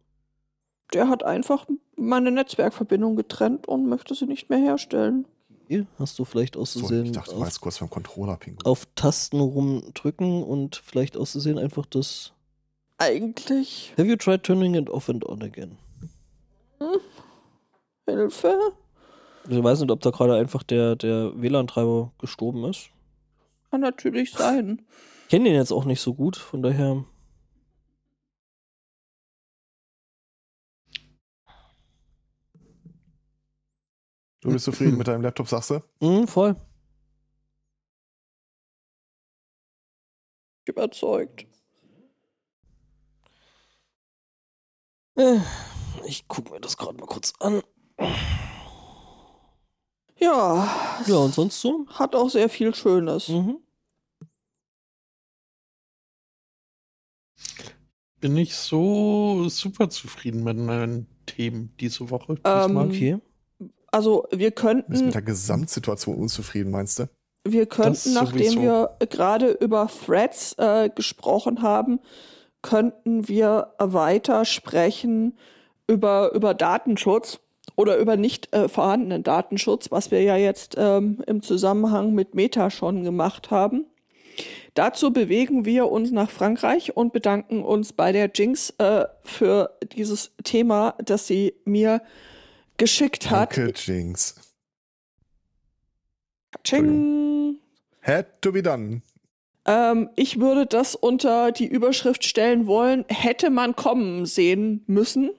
[0.92, 5.26] Der hat einfach meine Netzwerkverbindung getrennt und möchte sie nicht mehr herstellen.
[5.98, 7.00] Hast du vielleicht auszusehen.
[7.00, 8.66] So, ich dachte, du meinst kurz beim Controller Pinguin.
[8.66, 12.32] Auf Tasten rumdrücken und vielleicht auszusehen einfach das.
[12.98, 13.94] Eigentlich.
[13.96, 15.78] Have you tried turning it off and on again?
[16.78, 17.00] Hm.
[18.06, 18.74] Hilfe?
[19.48, 22.90] Ich weiß nicht, ob da gerade einfach der, der WLAN-Treiber gestorben ist.
[23.70, 24.86] Kann natürlich sein.
[25.24, 27.04] Ich kenne den jetzt auch nicht so gut, von daher.
[34.40, 35.82] Du bist zufrieden mit deinem Laptop, sagst du?
[36.00, 36.56] Mhm, voll.
[40.64, 41.46] Überzeugt.
[45.16, 45.38] Äh,
[46.06, 47.62] ich gucke mir das gerade mal kurz an.
[50.22, 51.02] Ja.
[51.06, 51.86] Ja, und sonst so?
[51.88, 53.28] Hat auch sehr viel Schönes.
[53.28, 53.58] Mhm.
[58.20, 62.36] Bin ich so super zufrieden mit meinen Themen diese Woche.
[62.44, 63.18] Ähm, okay.
[63.90, 64.84] Also wir könnten.
[64.86, 67.08] Du bist mit der Gesamtsituation unzufrieden, meinst du?
[67.44, 71.98] Wir könnten, nachdem wir gerade über Threads äh, gesprochen haben,
[72.62, 75.36] könnten wir weiter sprechen
[75.88, 77.40] über, über Datenschutz
[77.76, 82.70] oder über nicht äh, vorhandenen Datenschutz, was wir ja jetzt ähm, im Zusammenhang mit Meta
[82.70, 83.86] schon gemacht haben.
[84.74, 90.32] Dazu bewegen wir uns nach Frankreich und bedanken uns bei der Jinx äh, für dieses
[90.44, 92.00] Thema, das sie mir
[92.78, 93.56] geschickt hat.
[93.56, 94.34] Danke, Jinx.
[96.64, 97.58] Ching.
[98.02, 99.02] Had to be done.
[99.64, 105.30] Ähm, ich würde das unter die Überschrift stellen wollen, hätte man kommen sehen müssen.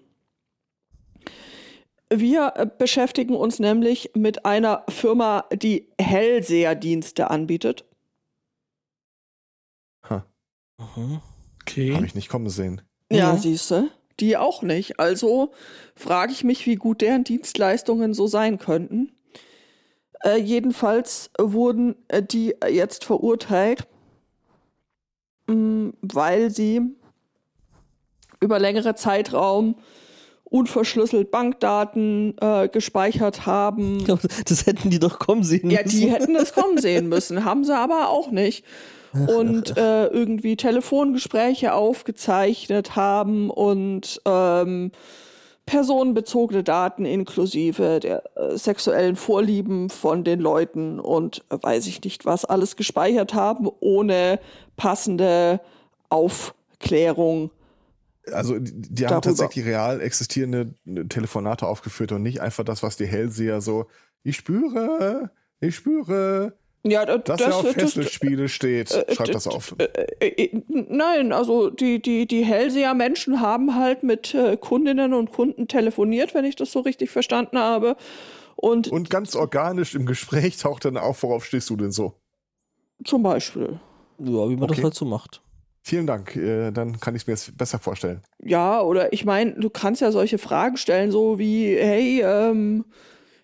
[2.19, 7.85] Wir äh, beschäftigen uns nämlich mit einer Firma, die Hellseherdienste anbietet.
[10.09, 10.25] Ha.
[10.95, 11.19] Huh.
[11.61, 11.93] Okay.
[11.93, 12.81] Habe ich nicht kommen sehen.
[13.11, 13.37] Ja, mhm.
[13.37, 14.99] siehst du die auch nicht.
[14.99, 15.51] Also
[15.95, 19.11] frage ich mich, wie gut deren Dienstleistungen so sein könnten.
[20.23, 23.87] Äh, jedenfalls wurden äh, die jetzt verurteilt,
[25.47, 26.81] mh, mm, weil sie
[28.39, 29.75] über längere Zeitraum
[30.53, 34.05] unverschlüsselt Bankdaten äh, gespeichert haben.
[34.45, 35.77] Das hätten die doch kommen sehen müssen.
[35.77, 38.63] Ja, die hätten das kommen sehen müssen, haben sie aber auch nicht
[39.27, 44.91] und äh, irgendwie Telefongespräche aufgezeichnet haben und ähm,
[45.65, 52.25] personenbezogene Daten inklusive der äh, sexuellen Vorlieben von den Leuten und äh, weiß ich nicht
[52.25, 54.39] was alles gespeichert haben, ohne
[54.77, 55.61] passende
[56.09, 57.51] Aufklärung.
[58.31, 62.95] Also die, die haben tatsächlich real existierende äh, Telefonate aufgeführt und nicht einfach das, was
[62.97, 63.87] die Hellseher so,
[64.23, 66.53] ich spüre, ich spüre,
[66.85, 68.91] ja, das, das ja auf Fesselspiele steht.
[68.91, 69.73] Äh, Schreibt das auf.
[69.77, 75.31] Äh, äh, nein, also die, die, die Hellseher Menschen haben halt mit äh, Kundinnen und
[75.31, 77.95] Kunden telefoniert, wenn ich das so richtig verstanden habe.
[78.57, 82.15] Und, und ganz organisch im Gespräch taucht dann auf, worauf stehst du denn so?
[83.05, 83.79] Zum Beispiel.
[84.19, 84.75] Ja, wie man okay.
[84.75, 85.41] das halt so macht.
[85.85, 88.21] Vielen Dank, äh, dann kann ich es mir jetzt besser vorstellen.
[88.41, 92.85] Ja, oder ich meine, du kannst ja solche Fragen stellen, so wie, hey, ähm,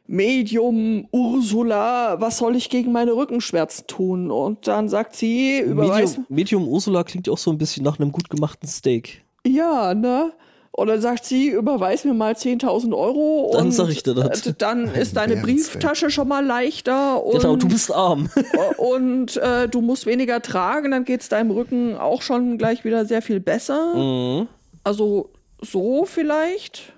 [0.08, 4.32] Medium Ursula, was soll ich gegen meine Rückenschmerzen tun?
[4.32, 6.17] Und dann sagt sie, überweis.
[6.17, 9.23] Medium, Medium Ursula klingt auch so ein bisschen nach einem gut gemachten Steak.
[9.45, 10.32] Ja, ne?
[10.80, 13.52] Und dann sagt sie, überweis mir mal 10.000 Euro.
[13.52, 14.48] Dann sag ich dir das.
[14.48, 17.22] Äh, dann ist deine Brieftasche schon mal leichter.
[17.22, 18.30] Und, genau, du bist arm.
[18.78, 23.04] und äh, du musst weniger tragen, dann geht es deinem Rücken auch schon gleich wieder
[23.06, 23.94] sehr viel besser.
[23.94, 24.48] Mhm.
[24.86, 26.94] Also so vielleicht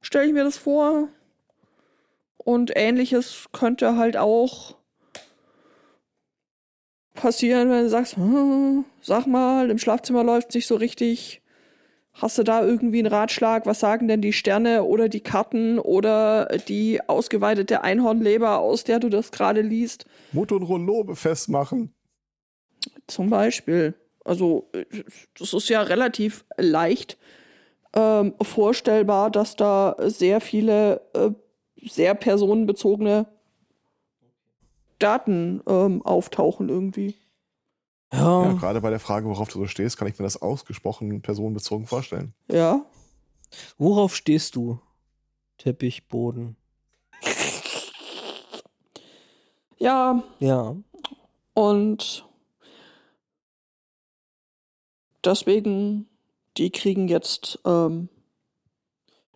[0.00, 1.08] stelle ich mir das vor.
[2.38, 4.76] Und ähnliches könnte halt auch
[7.12, 11.39] passieren, wenn du sagst, hm, sag mal, im Schlafzimmer läuft es nicht so richtig.
[12.12, 13.66] Hast du da irgendwie einen Ratschlag?
[13.66, 19.08] Was sagen denn die Sterne oder die Karten oder die ausgeweitete Einhornleber, aus der du
[19.08, 20.06] das gerade liest?
[20.32, 21.94] Mut und Rollobe festmachen.
[23.06, 23.94] Zum Beispiel.
[24.24, 24.70] Also,
[25.38, 27.16] das ist ja relativ leicht
[27.94, 31.30] ähm, vorstellbar, dass da sehr viele äh,
[31.82, 33.26] sehr personenbezogene
[34.98, 37.16] Daten ähm, auftauchen irgendwie.
[38.12, 38.44] Ja.
[38.44, 38.52] ja.
[38.54, 42.34] Gerade bei der Frage, worauf du so stehst, kann ich mir das ausgesprochen personenbezogen vorstellen.
[42.50, 42.84] Ja.
[43.78, 44.80] Worauf stehst du?
[45.58, 46.56] Teppichboden.
[49.78, 50.22] Ja.
[50.38, 50.76] Ja.
[51.54, 52.26] Und
[55.24, 56.08] deswegen,
[56.56, 58.08] die kriegen jetzt ähm,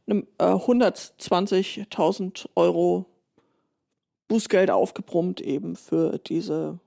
[0.07, 3.07] äh, 120.000 Euro
[4.29, 6.79] Bußgeld aufgebrummt eben für diese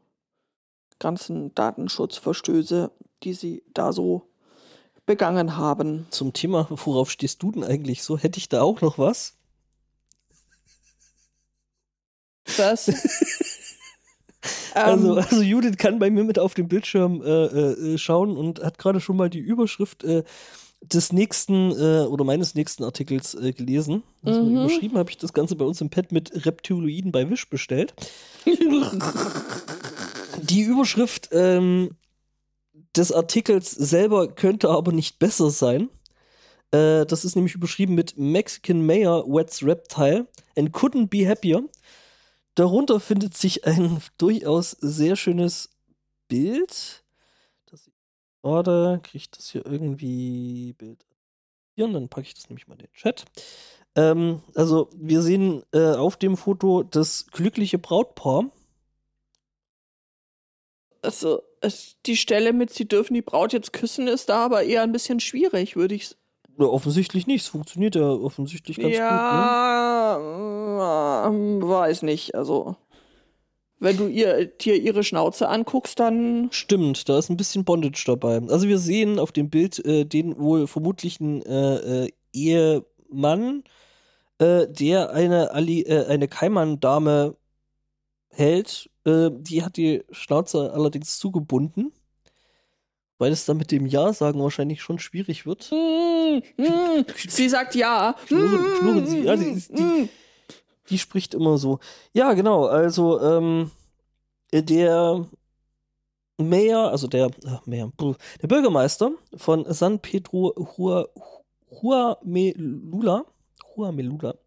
[0.99, 2.91] ganzen Datenschutzverstöße,
[3.23, 4.27] die sie da so
[5.05, 6.05] begangen haben.
[6.11, 8.17] Zum Thema, worauf stehst du denn eigentlich so?
[8.17, 9.35] Hätte ich da auch noch was?
[12.57, 12.89] Was?
[14.73, 15.23] also, ähm.
[15.23, 19.01] also Judith kann bei mir mit auf dem Bildschirm äh, äh, schauen und hat gerade
[19.01, 20.23] schon mal die Überschrift äh,
[20.81, 24.03] des nächsten äh, oder meines nächsten Artikels äh, gelesen.
[24.23, 24.57] Also mhm.
[24.57, 27.93] Überschrieben habe ich das Ganze bei uns im Pad mit Reptiloiden bei Wish bestellt.
[30.37, 31.95] Die Überschrift ähm,
[32.95, 35.89] des Artikels selber könnte aber nicht besser sein.
[36.71, 41.63] Äh, das ist nämlich überschrieben mit Mexican Mayor wets Reptile and couldn't be happier.
[42.55, 45.69] Darunter findet sich ein durchaus sehr schönes
[46.27, 47.03] Bild
[48.47, 51.05] Order, kriege ich das hier irgendwie Bild
[51.77, 53.25] und dann packe ich das nämlich mal in den Chat.
[53.95, 58.49] Ähm, also wir sehen äh, auf dem Foto das glückliche Brautpaar.
[61.07, 61.41] Also
[62.05, 65.21] die Stelle mit Sie dürfen die Braut jetzt küssen ist da aber eher ein bisschen
[65.21, 66.17] schwierig, würde ich
[66.59, 67.43] ja, offensichtlich nicht.
[67.43, 70.23] Es funktioniert ja offensichtlich ganz ja, gut.
[70.79, 71.65] Ja, ne?
[71.65, 72.35] äh, weiß nicht.
[72.35, 72.75] Also
[73.79, 76.49] wenn du ihr, dir ihre Schnauze anguckst, dann.
[76.51, 78.41] Stimmt, da ist ein bisschen Bondage dabei.
[78.49, 83.63] Also wir sehen auf dem Bild äh, den wohl vermutlichen äh, äh, Ehemann,
[84.39, 87.36] äh, der eine, Ali, äh, eine Kaiman-Dame
[88.29, 88.89] hält.
[89.05, 91.91] Äh, die hat die Schnauze allerdings zugebunden.
[93.19, 95.71] Weil es dann mit dem Ja sagen wahrscheinlich schon schwierig wird.
[95.71, 98.15] Mm, mm, sie sagt Ja.
[98.27, 99.21] Knurren, knurren sie.
[99.21, 100.09] Ja, die, die,
[100.89, 101.79] die spricht immer so.
[102.13, 103.71] Ja, genau, also ähm,
[104.53, 105.25] der
[106.37, 107.91] Mayor, also der, äh, Mayor,
[108.41, 110.53] der Bürgermeister von San Pedro
[111.81, 113.25] Huamelula,
[113.75, 114.35] Huamelula,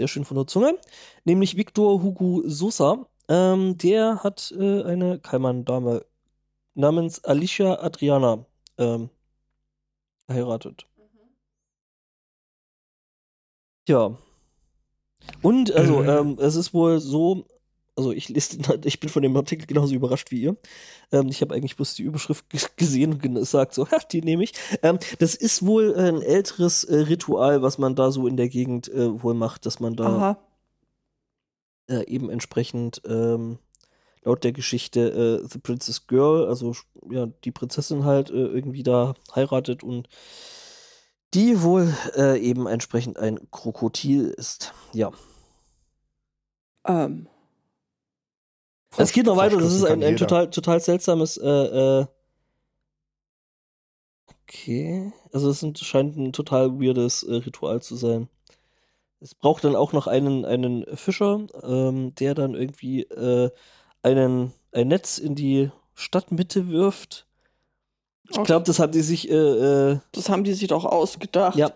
[0.00, 0.78] sehr schön von der Zunge,
[1.24, 6.06] nämlich Victor Hugo Sosa, ähm, der hat äh, eine Kaiman-Dame
[6.74, 8.46] namens Alicia Adriana
[8.78, 9.10] ähm,
[10.26, 10.86] geheiratet.
[10.96, 11.04] Mhm.
[13.86, 14.16] Ja,
[15.42, 16.06] und also, äh.
[16.20, 17.44] ähm, es ist wohl so,
[18.00, 20.56] also ich lese, ich bin von dem Artikel genauso überrascht wie ihr.
[21.12, 24.54] Ähm, ich habe eigentlich bloß die Überschrift gesehen und gesagt, so, die nehme ich.
[24.82, 28.88] Ähm, das ist wohl ein älteres äh, Ritual, was man da so in der Gegend
[28.88, 30.38] äh, wohl macht, dass man da
[31.88, 33.58] äh, eben entsprechend ähm,
[34.22, 36.74] laut der Geschichte äh, The Princess Girl, also
[37.10, 40.08] ja, die Prinzessin halt äh, irgendwie da heiratet und
[41.34, 44.72] Die wohl äh, eben entsprechend ein Krokodil ist.
[44.94, 45.10] Ja.
[46.86, 47.28] Ähm.
[48.96, 52.06] Es geht noch weiter, das ist ein, ein total, total seltsames äh, äh,
[54.50, 55.12] Okay.
[55.32, 58.28] Also es scheint ein total weirdes äh, Ritual zu sein.
[59.20, 63.50] Es braucht dann auch noch einen, einen Fischer, ähm, der dann irgendwie äh,
[64.02, 67.26] einen, ein Netz in die Stadtmitte wirft.
[68.28, 68.46] Ich okay.
[68.46, 69.30] glaube, das haben die sich.
[69.30, 71.56] Äh, äh, das haben die sich doch ausgedacht.
[71.56, 71.70] Ja.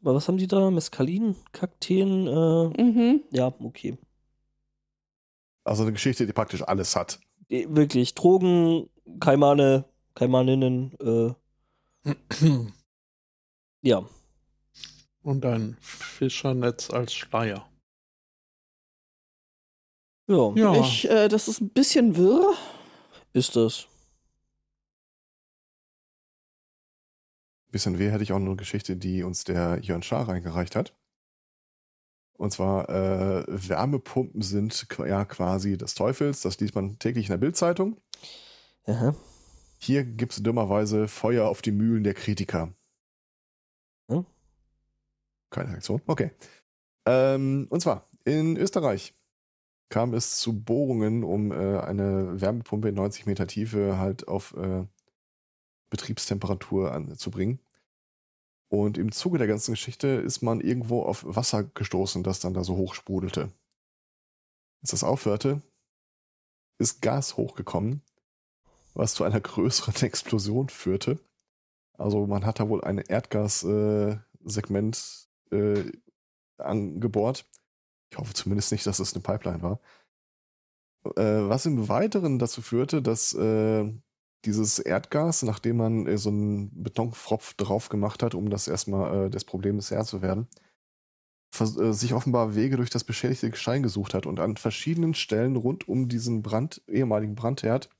[0.00, 0.68] Aber was haben die da?
[0.70, 2.26] Mescalin, Kakteen?
[2.26, 3.20] Äh, mhm.
[3.30, 3.98] Ja, okay.
[5.64, 7.20] Also eine Geschichte, die praktisch alles hat.
[7.48, 8.14] Wirklich.
[8.14, 8.88] Drogen,
[9.20, 11.34] Kaimane, Kaimaninnen, äh,
[13.82, 14.04] ja.
[15.22, 17.68] Und ein Fischernetz als Schleier.
[20.26, 20.52] Ja.
[20.54, 20.80] ja.
[20.80, 22.54] Ich, äh, das ist ein bisschen wirr.
[23.32, 23.86] Ist das.
[27.70, 30.94] Bisschen weh hätte ich auch noch eine Geschichte, die uns der Jörn Schaar reingereicht hat.
[32.42, 36.40] Und zwar, äh, Wärmepumpen sind ja quasi des Teufels.
[36.40, 38.00] Das liest man täglich in der Bildzeitung.
[38.84, 39.14] Aha.
[39.78, 42.74] Hier gibt es dummerweise Feuer auf die Mühlen der Kritiker.
[44.08, 44.26] Hm?
[45.50, 46.02] Keine Reaktion?
[46.08, 46.32] Okay.
[47.06, 49.14] Ähm, und zwar, in Österreich
[49.88, 54.84] kam es zu Bohrungen, um äh, eine Wärmepumpe in 90 Meter Tiefe halt auf äh,
[55.90, 57.60] Betriebstemperatur anzubringen.
[58.72, 62.64] Und im Zuge der ganzen Geschichte ist man irgendwo auf Wasser gestoßen, das dann da
[62.64, 63.52] so hoch sprudelte.
[64.80, 65.60] Als das aufhörte,
[66.78, 68.02] ist Gas hochgekommen
[68.94, 71.18] was zu einer größeren Explosion führte.
[71.94, 75.92] Also man hat da wohl ein Erdgassegment äh, äh,
[76.58, 77.46] angebohrt.
[78.10, 79.80] Ich hoffe zumindest nicht, dass es eine Pipeline war.
[81.16, 83.92] Äh, was im Weiteren dazu führte, dass äh,
[84.44, 89.30] dieses Erdgas, nachdem man äh, so einen Betonfropf drauf gemacht hat, um das erstmal äh,
[89.30, 90.48] des Problems Herr zu werden,
[91.54, 96.08] sich offenbar Wege durch das beschädigte Gestein gesucht hat und an verschiedenen Stellen rund um
[96.08, 97.90] diesen Brand, ehemaligen Brandherd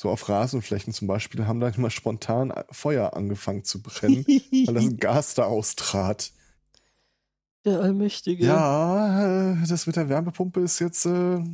[0.00, 4.96] so auf Rasenflächen zum Beispiel, haben dann immer spontan Feuer angefangen zu brennen, weil das
[4.96, 6.32] Gas da austrat.
[7.66, 8.46] Der Allmächtige.
[8.46, 11.04] Ja, äh, das mit der Wärmepumpe ist jetzt.
[11.04, 11.44] Äh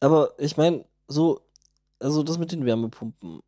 [0.00, 1.45] Aber ich meine, so,
[2.00, 3.40] also das mit den Wärmepumpen.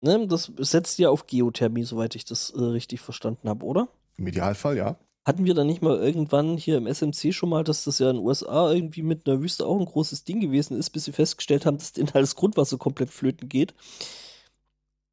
[0.00, 3.88] Ne, das setzt ja auf Geothermie, soweit ich das äh, richtig verstanden habe, oder?
[4.16, 4.96] Im Idealfall, ja.
[5.24, 8.16] Hatten wir da nicht mal irgendwann hier im SMC schon mal, dass das ja in
[8.16, 11.66] den USA irgendwie mit einer Wüste auch ein großes Ding gewesen ist, bis sie festgestellt
[11.66, 13.74] haben, dass denen halt das Grundwasser komplett flöten geht?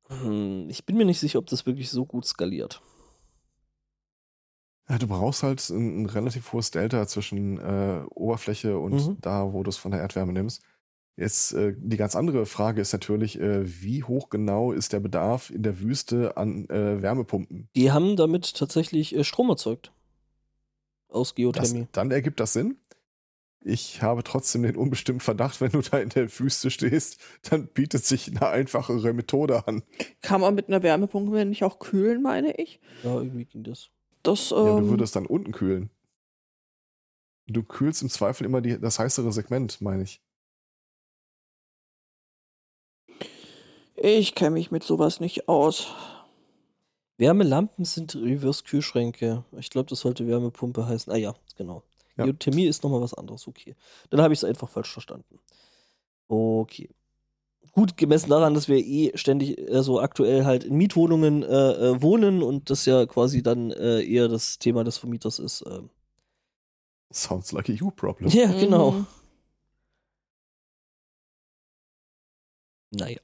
[0.08, 2.82] Hm, ich bin mir nicht sicher, ob das wirklich so gut skaliert.
[4.88, 9.17] Ja, du brauchst halt ein, ein relativ hohes Delta zwischen äh, Oberfläche und mhm.
[9.19, 10.62] da, wo du es von der Erdwärme nimmst.
[11.17, 15.49] Jetzt äh, die ganz andere Frage ist natürlich, äh, wie hoch genau ist der Bedarf
[15.49, 17.69] in der Wüste an äh, Wärmepumpen?
[17.75, 19.93] Die haben damit tatsächlich äh, Strom erzeugt
[21.08, 21.82] aus Geothermie.
[21.82, 22.75] Das, dann ergibt das Sinn.
[23.62, 28.06] Ich habe trotzdem den unbestimmten Verdacht, wenn du da in der Wüste stehst, dann bietet
[28.06, 29.82] sich eine einfachere Methode an.
[30.21, 32.80] Kann man mit einer Wärmepumpe nicht auch kühlen, meine ich?
[33.04, 33.89] Ja, irgendwie ging das.
[34.21, 35.89] das ähm, ja, du würdest dann unten kühlen.
[37.47, 40.21] Du kühlst im Zweifel immer die, das heißere Segment, meine ich.
[44.08, 45.88] Ich kenne mich mit sowas nicht aus.
[47.18, 49.44] Wärmelampen sind Reverse-Kühlschränke.
[49.58, 51.12] Ich glaube, das sollte Wärmepumpe heißen.
[51.12, 51.82] Ah ja, genau.
[52.15, 52.26] Ja.
[52.26, 53.48] Geothermie ist nochmal was anderes.
[53.48, 53.76] Okay.
[54.12, 55.39] Dann habe ich es einfach falsch verstanden.
[56.28, 56.91] Okay.
[57.72, 62.44] Gut, gemessen daran, dass wir eh ständig, also aktuell halt in Mietwohnungen äh, äh, wohnen
[62.44, 65.63] und das ja quasi dann äh, eher das Thema des Vermieters ist.
[65.63, 65.82] Äh.
[67.12, 68.30] Sounds like a you problem.
[68.30, 68.91] Ja, genau.
[68.91, 69.08] Mhm.
[72.91, 73.20] Naja.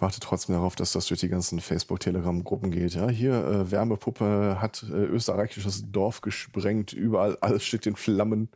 [0.00, 2.94] Ich warte trotzdem darauf, dass das durch die ganzen Facebook-Telegram-Gruppen geht.
[2.94, 8.48] Ja, hier äh, Wärmepuppe hat äh, österreichisches Dorf gesprengt, überall alles steht in Flammen.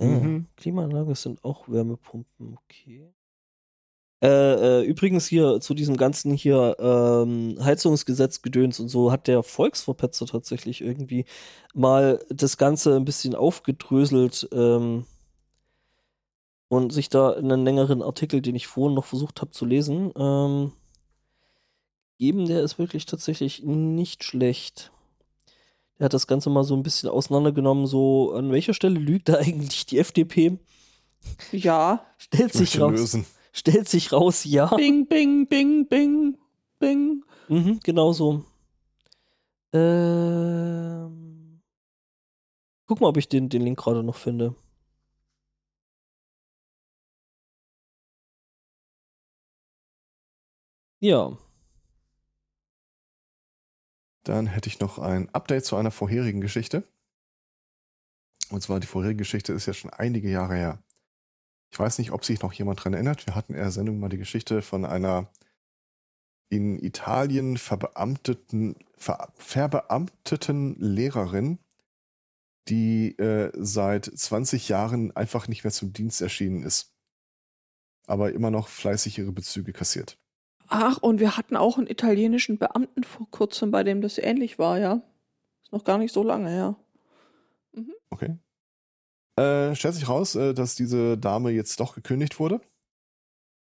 [0.00, 0.46] Ja, mhm.
[0.56, 3.12] Klimaanlage sind auch Wärmepumpen, okay.
[4.22, 4.28] Äh,
[4.80, 10.80] äh, übrigens hier zu diesem ganzen hier ähm, Heizungsgesetzgedöns und so hat der Volksverpetzer tatsächlich
[10.80, 11.26] irgendwie
[11.74, 14.48] mal das Ganze ein bisschen aufgedröselt.
[14.50, 15.04] Ähm,
[16.68, 20.72] und sich da einen längeren Artikel, den ich vorhin noch versucht habe zu lesen, ähm,
[22.18, 24.90] geben, der ist wirklich tatsächlich nicht schlecht.
[25.98, 29.34] Er hat das Ganze mal so ein bisschen auseinandergenommen, so an welcher Stelle lügt da
[29.38, 30.58] eigentlich die FDP?
[31.52, 32.04] Ja.
[32.18, 32.92] Stellt sich raus.
[32.92, 33.26] Lösen.
[33.52, 34.66] Stellt sich raus, ja.
[34.74, 36.36] Bing, bing, bing, bing,
[36.78, 37.24] bing.
[37.48, 38.44] Mhm, genau so.
[39.72, 41.62] Ähm,
[42.86, 44.54] guck mal, ob ich den, den Link gerade noch finde.
[51.06, 51.38] Ja.
[54.24, 56.82] Dann hätte ich noch ein Update zu einer vorherigen Geschichte.
[58.50, 60.82] Und zwar die vorherige Geschichte ist ja schon einige Jahre her.
[61.70, 63.24] Ich weiß nicht, ob sich noch jemand dran erinnert.
[63.24, 65.30] Wir hatten in der Sendung mal die Geschichte von einer
[66.48, 71.60] in Italien verbeamteten, ver, verbeamteten Lehrerin,
[72.66, 76.96] die äh, seit 20 Jahren einfach nicht mehr zum Dienst erschienen ist.
[78.08, 80.18] Aber immer noch fleißig ihre Bezüge kassiert.
[80.68, 84.78] Ach, und wir hatten auch einen italienischen Beamten vor kurzem, bei dem das ähnlich war,
[84.78, 85.02] ja.
[85.62, 86.76] Ist noch gar nicht so lange her.
[87.72, 87.94] Mhm.
[88.10, 88.38] Okay.
[89.36, 92.60] Äh, stellt sich raus, äh, dass diese Dame jetzt doch gekündigt wurde.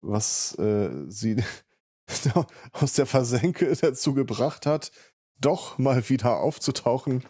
[0.03, 1.43] Was äh, sie
[2.73, 4.93] aus der Versenke dazu gebracht hat,
[5.41, 7.25] doch mal wieder aufzutauchen,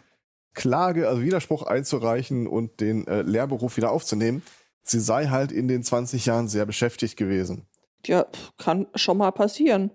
[0.53, 4.41] Klage, also Widerspruch einzureichen und den äh, Lehrberuf wieder aufzunehmen.
[4.83, 7.67] Sie sei halt in den 20 Jahren sehr beschäftigt gewesen.
[8.07, 8.25] Ja,
[8.57, 9.91] kann schon mal passieren.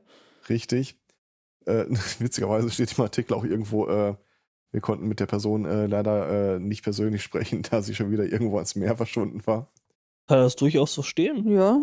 [0.48, 0.96] Richtig.
[1.66, 1.86] Äh,
[2.18, 4.14] witzigerweise steht im Artikel auch irgendwo, äh,
[4.72, 8.24] wir konnten mit der Person äh, leider äh, nicht persönlich sprechen, da sie schon wieder
[8.24, 9.72] irgendwo ans Meer verschwunden war.
[10.28, 11.48] Kann das durchaus so stehen?
[11.50, 11.80] Ja.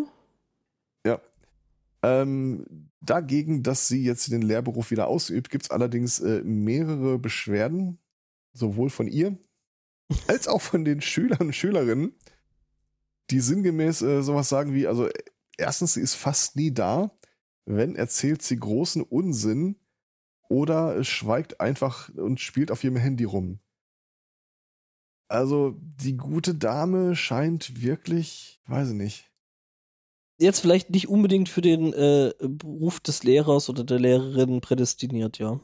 [1.04, 1.20] Ja.
[2.02, 7.98] Ähm, dagegen, dass sie jetzt den Lehrberuf wieder ausübt, gibt es allerdings äh, mehrere Beschwerden,
[8.52, 9.36] sowohl von ihr
[10.26, 12.14] als auch von den Schülern und Schülerinnen,
[13.30, 15.08] die sinngemäß äh, sowas sagen wie, also
[15.58, 17.10] erstens, sie ist fast nie da,
[17.66, 19.76] wenn erzählt sie großen Unsinn
[20.48, 23.60] oder schweigt einfach und spielt auf ihrem Handy rum.
[25.28, 29.30] Also die gute Dame scheint wirklich, weiß ich nicht.
[30.38, 35.60] Jetzt vielleicht nicht unbedingt für den äh, Beruf des Lehrers oder der Lehrerin prädestiniert, ja.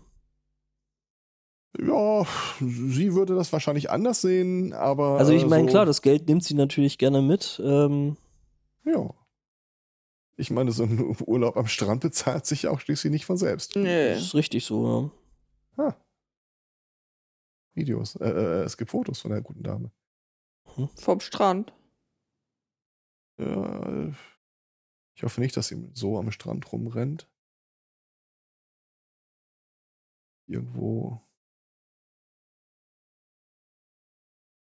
[1.79, 2.27] Ja,
[2.61, 5.19] sie würde das wahrscheinlich anders sehen, aber.
[5.19, 7.61] Also ich meine, so, klar, das Geld nimmt sie natürlich gerne mit.
[7.65, 8.17] Ähm,
[8.85, 9.13] ja.
[10.37, 13.77] Ich meine, so ein Urlaub am Strand bezahlt sich auch schließlich nicht von selbst.
[13.77, 14.15] Nee.
[14.15, 15.13] Das ist richtig so,
[15.77, 15.85] ja.
[15.85, 15.97] Ah.
[17.75, 18.17] Videos.
[18.17, 19.91] Äh, äh, es gibt Fotos von der guten Dame.
[20.75, 20.89] Hm.
[20.97, 21.73] Vom Strand.
[23.39, 24.13] Ja,
[25.17, 27.29] ich hoffe nicht, dass sie so am Strand rumrennt.
[30.47, 31.21] Irgendwo.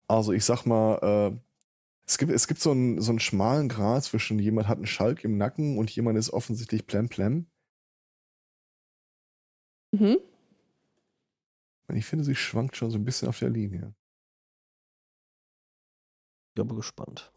[0.08, 0.98] Also ich sag mal,
[1.32, 1.45] äh,
[2.06, 5.24] es gibt, es gibt so, einen, so einen schmalen Grat zwischen jemand hat einen Schalk
[5.24, 7.08] im Nacken und jemand ist offensichtlich plem
[9.92, 10.18] Mhm.
[11.88, 13.94] Und ich finde, sie schwankt schon so ein bisschen auf der Linie.
[16.48, 17.32] Ich bin gespannt.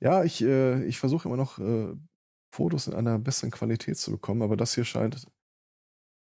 [0.00, 1.94] Ja, ich, äh, ich versuche immer noch äh,
[2.52, 5.26] Fotos in einer besseren Qualität zu bekommen, aber das hier scheint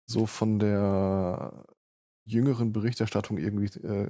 [0.07, 1.67] so von der
[2.25, 4.09] jüngeren Berichterstattung irgendwie äh,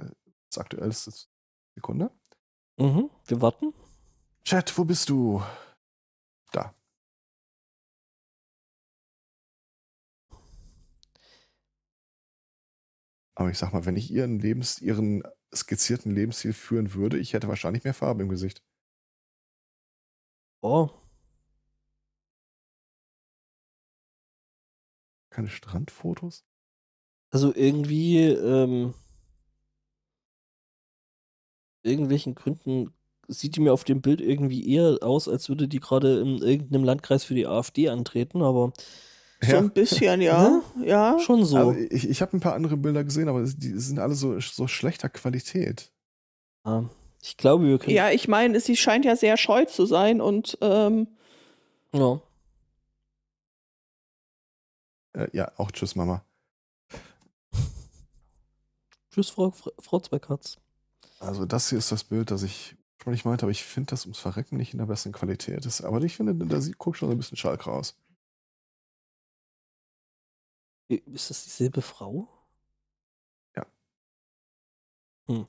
[0.49, 1.11] das aktuellste
[1.75, 2.09] Sekunde.
[2.77, 3.73] Mhm, wir warten.
[4.45, 5.41] Chat, wo bist du?
[6.51, 6.73] Da.
[13.37, 15.23] Aber ich sag mal, wenn ich ihren Lebens, ihren
[15.53, 18.63] skizzierten Lebensstil führen würde, ich hätte wahrscheinlich mehr Farbe im Gesicht.
[20.61, 20.89] Oh.
[25.29, 26.45] Keine Strandfotos?
[27.31, 28.93] Also irgendwie, ähm,
[31.85, 32.91] irgendwelchen Gründen
[33.27, 36.83] sieht die mir auf dem Bild irgendwie eher aus, als würde die gerade in irgendeinem
[36.83, 38.73] Landkreis für die AfD antreten, aber.
[39.41, 39.49] Ja.
[39.49, 40.61] So ein bisschen, ja.
[40.77, 40.87] Ne?
[40.87, 41.19] Ja.
[41.19, 41.57] Schon so.
[41.57, 44.67] Also ich ich habe ein paar andere Bilder gesehen, aber die sind alle so, so
[44.67, 45.91] schlechter Qualität.
[46.65, 46.89] Ja,
[47.21, 47.95] ich glaube, wir können.
[47.95, 50.57] Ja, ich meine, sie scheint ja sehr scheu zu sein und.
[50.61, 51.07] Ähm,
[51.93, 52.21] ja.
[55.13, 56.23] Äh, ja, auch tschüss, Mama.
[59.11, 60.57] tschüss, Frau, Frau Zweckatz.
[61.25, 64.05] Also das hier ist das Bild, das ich schon nicht meinte, aber ich finde das
[64.05, 65.65] ums Verrecken nicht in der besten Qualität.
[65.65, 67.97] Das, aber ich finde, da guckt schon so ein bisschen Schalk raus.
[70.87, 72.27] Ist das dieselbe Frau?
[73.55, 73.65] Ja.
[75.27, 75.47] Hm.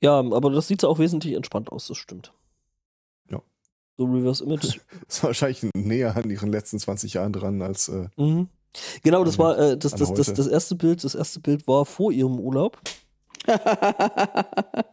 [0.00, 2.32] Ja, aber das sieht auch wesentlich entspannt aus, das stimmt.
[3.30, 3.42] Ja.
[3.98, 4.80] So Reverse Image.
[5.08, 7.88] ist wahrscheinlich näher an ihren letzten 20 Jahren dran als.
[7.88, 8.48] Äh, mhm.
[9.02, 11.04] Genau, das war äh, das, das, das, das erste Bild.
[11.04, 12.80] Das erste Bild war vor ihrem Urlaub.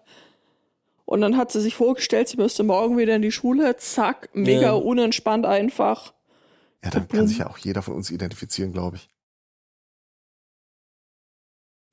[1.06, 3.78] und dann hat sie sich vorgestellt, sie müsste morgen wieder in die Schule.
[3.78, 4.74] Zack, mega ja.
[4.74, 6.14] unentspannt einfach.
[6.84, 9.10] Ja, dann kann sich ja auch jeder von uns identifizieren, glaube ich.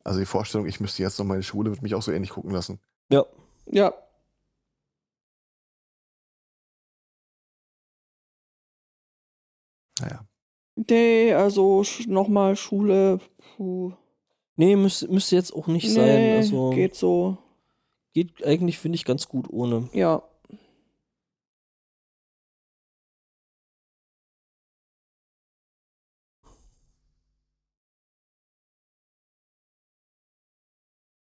[0.05, 2.13] Also die Vorstellung, ich müsste jetzt noch mal in die Schule, wird mich auch so
[2.13, 2.81] ähnlich gucken lassen.
[3.11, 3.25] Ja.
[3.67, 3.95] Ja.
[10.01, 10.27] Naja.
[10.75, 13.21] Nee, also nochmal Schule.
[13.57, 13.93] Puh.
[14.57, 16.37] Nee, müß, müsste jetzt auch nicht nee, sein.
[16.37, 17.39] Also, geht so.
[18.13, 19.89] Geht eigentlich, finde ich, ganz gut ohne.
[19.93, 20.23] Ja.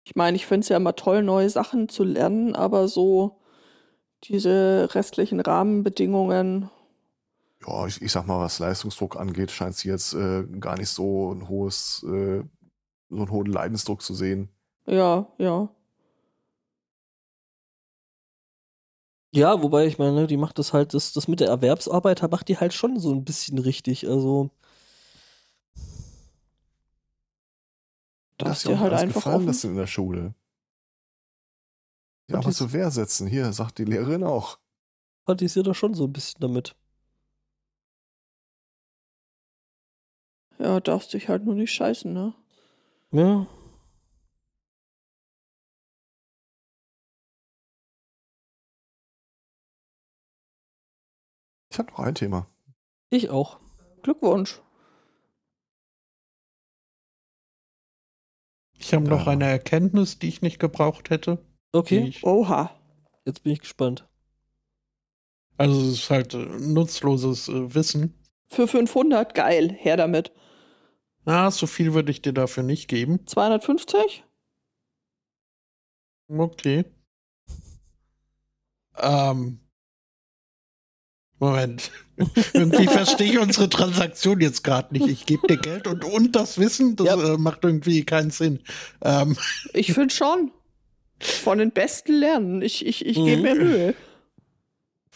[0.05, 3.41] Ich meine, ich finde es ja immer toll, neue Sachen zu lernen, aber so
[4.23, 6.69] diese restlichen Rahmenbedingungen.
[7.67, 11.33] Ja, ich, ich sag mal, was Leistungsdruck angeht, scheint sie jetzt äh, gar nicht so
[11.33, 12.43] ein hohes äh,
[13.09, 14.49] so einen hohen Leidensdruck zu sehen.
[14.85, 15.69] Ja, ja.
[19.31, 22.57] Ja, wobei ich meine, die macht das halt, das, das mit der Erwerbsarbeit macht die
[22.57, 24.07] halt schon so ein bisschen richtig.
[24.07, 24.49] Also.
[28.37, 30.33] Da hast du halt einfach gefallen lassen in der Schule.
[32.29, 34.59] Ja, aber zur Wehr setzen, hier, sagt die Lehrerin auch.
[35.25, 36.75] Fantasiert doch schon so ein bisschen damit.
[40.59, 42.33] Ja, darfst dich halt nur nicht scheißen, ne?
[43.11, 43.47] Ja.
[51.71, 52.47] Ich habe noch ein Thema.
[53.09, 53.59] Ich auch.
[54.01, 54.61] Glückwunsch.
[58.79, 61.45] Ich habe noch eine Erkenntnis, die ich nicht gebraucht hätte.
[61.71, 62.13] Okay.
[62.23, 62.71] Oha.
[63.25, 64.07] Jetzt bin ich gespannt.
[65.57, 68.13] Also es ist halt äh, nutzloses äh, Wissen.
[68.47, 70.31] Für 500, geil, her damit.
[71.27, 73.19] Na, so viel würde ich dir dafür nicht geben.
[73.27, 74.23] 250?
[76.29, 76.85] Okay.
[78.97, 79.59] Ähm,
[81.37, 81.91] Moment.
[82.53, 85.09] irgendwie verstehe ich unsere Transaktion jetzt gerade nicht.
[85.09, 87.33] Ich gebe dir Geld und, und das Wissen, das ja.
[87.33, 88.61] äh, macht irgendwie keinen Sinn.
[89.03, 89.37] Ähm.
[89.73, 90.51] Ich finde schon.
[91.19, 92.61] Von den Besten lernen.
[92.61, 93.63] Ich, ich, ich gebe mir mhm.
[93.63, 93.95] Mühe.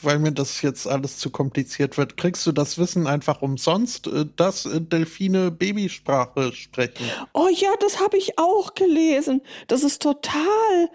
[0.03, 4.25] Weil mir das jetzt alles zu kompliziert wird, kriegst du das Wissen einfach umsonst, äh,
[4.35, 7.05] dass äh, Delfine Babysprache sprechen.
[7.33, 9.41] Oh ja, das habe ich auch gelesen.
[9.67, 10.89] Das ist total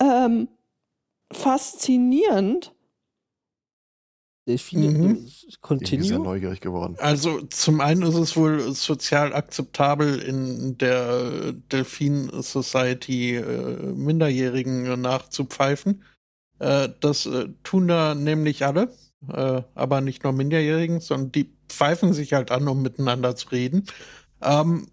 [0.00, 0.48] ähm,
[1.32, 2.72] faszinierend.
[4.50, 5.30] Delfine mhm.
[5.60, 5.82] Continue?
[5.82, 6.96] Ich bin sehr neugierig geworden.
[6.98, 16.02] Also zum einen ist es wohl sozial akzeptabel in der Delfin Society äh, Minderjährigen nachzupfeifen.
[16.60, 18.92] Äh, das äh, tun da nämlich alle,
[19.32, 23.86] äh, aber nicht nur Minderjährigen, sondern die pfeifen sich halt an, um miteinander zu reden.
[24.42, 24.86] Ähm,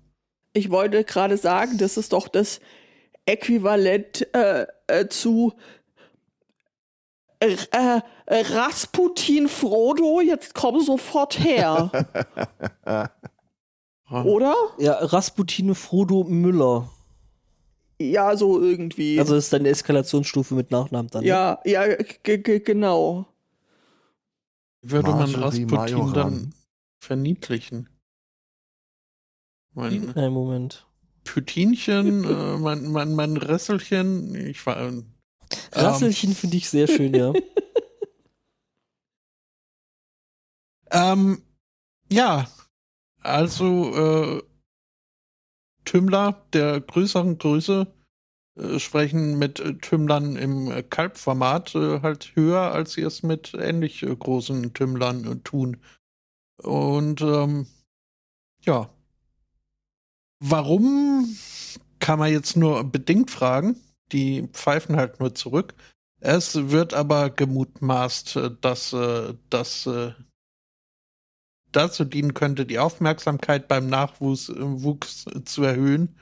[0.54, 2.62] ich wollte gerade sagen, das ist doch das
[3.26, 5.54] Äquivalent äh, äh, zu
[7.40, 11.92] äh, äh, Rasputin Frodo, jetzt komm sofort her.
[14.10, 14.56] Oder?
[14.80, 16.90] Ja, Rasputin Frodo Müller.
[18.00, 19.20] Ja, so irgendwie.
[19.20, 21.24] Also ist dann eine Eskalationsstufe mit Nachnamen dann.
[21.24, 21.72] Ja, ne?
[21.72, 23.26] ja, genau.
[24.82, 26.14] Würde man Rasputin Majoran.
[26.14, 26.54] dann
[27.00, 27.90] verniedlichen?
[29.74, 30.86] Mein Nein, Moment.
[31.24, 34.78] Pütinchen, äh, mein, mein, mein Resselchen, ich war.
[34.78, 35.04] Äh,
[35.74, 37.34] Rasselchen ähm, finde ich sehr schön, ja.
[40.92, 41.42] ähm,
[42.10, 42.50] ja,
[43.22, 44.42] also äh,
[45.88, 47.88] Tümmler der größeren Größe
[48.60, 53.54] äh, sprechen mit äh, Tümmlern im äh, Kalbformat äh, halt höher, als sie es mit
[53.54, 55.78] ähnlich äh, großen Tümmlern tun.
[56.62, 57.68] Und ähm,
[58.62, 58.90] ja.
[60.40, 61.36] Warum
[62.00, 63.78] kann man jetzt nur bedingt fragen?
[64.14, 65.74] die pfeifen halt nur zurück.
[66.22, 68.96] Es wird aber gemutmaßt, dass
[69.50, 69.90] das
[71.78, 76.18] dazu dienen könnte, die Aufmerksamkeit beim Nachwuchs Wuchs zu erhöhen,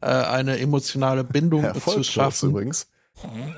[0.00, 2.50] äh, eine emotionale Bindung zu schaffen.
[2.50, 2.88] Übrigens.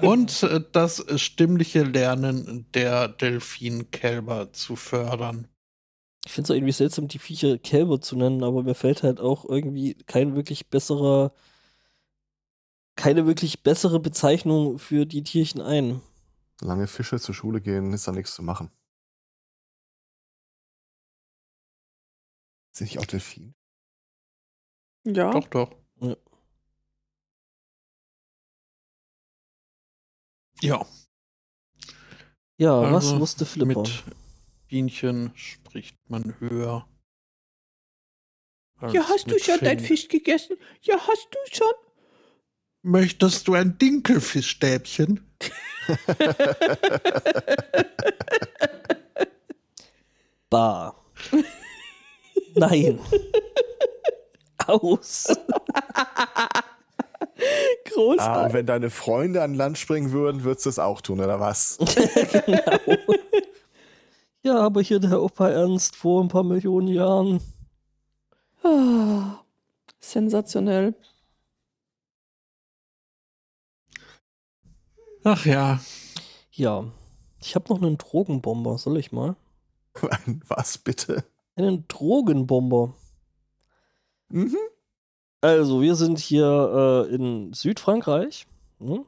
[0.01, 5.47] Und äh, das stimmliche Lernen der Delfinkälber zu fördern.
[6.25, 9.45] Ich finde es irgendwie seltsam, die Viecher Kälber zu nennen, aber mir fällt halt auch
[9.45, 11.33] irgendwie kein wirklich besserer
[12.97, 16.01] keine wirklich bessere Bezeichnung für die Tierchen ein.
[16.61, 18.71] Solange Fische zur Schule gehen, ist da nichts zu machen.
[22.73, 23.55] Sind nicht auch Delfin?
[25.05, 25.31] Ja.
[25.31, 25.77] Doch, doch.
[26.01, 26.17] Ja.
[30.63, 30.87] Ja.
[32.57, 33.83] Ja, also was wusste Flipper?
[33.83, 34.05] Mit
[34.69, 36.89] Bienchen spricht man höher.
[38.81, 40.57] Ja, hast du schon dein Fisch gegessen?
[40.81, 41.73] Ja, hast du schon?
[42.83, 45.25] Möchtest du ein Dinkelfischstäbchen?
[50.51, 51.05] Bar.
[52.55, 52.99] Nein.
[54.67, 55.27] Aus.
[57.85, 58.53] Großartig.
[58.53, 61.79] Ah, wenn deine Freunde an Land springen würden, würdest du es auch tun, oder was?
[62.47, 62.79] genau.
[64.45, 67.41] Ja, aber hier der Opa Ernst vor ein paar Millionen Jahren.
[68.65, 69.41] Ah,
[70.01, 70.95] sensationell.
[75.25, 75.81] Ach ja.
[76.51, 76.85] Ja.
[77.41, 78.79] Ich habe noch einen Drogenbomber.
[78.79, 79.37] Soll ich mal?
[80.49, 81.25] Was bitte?
[81.57, 82.95] Einen Drogenbomber.
[84.29, 84.57] Mhm.
[85.41, 88.47] Also, wir sind hier äh, in Südfrankreich.
[88.79, 89.05] Hm?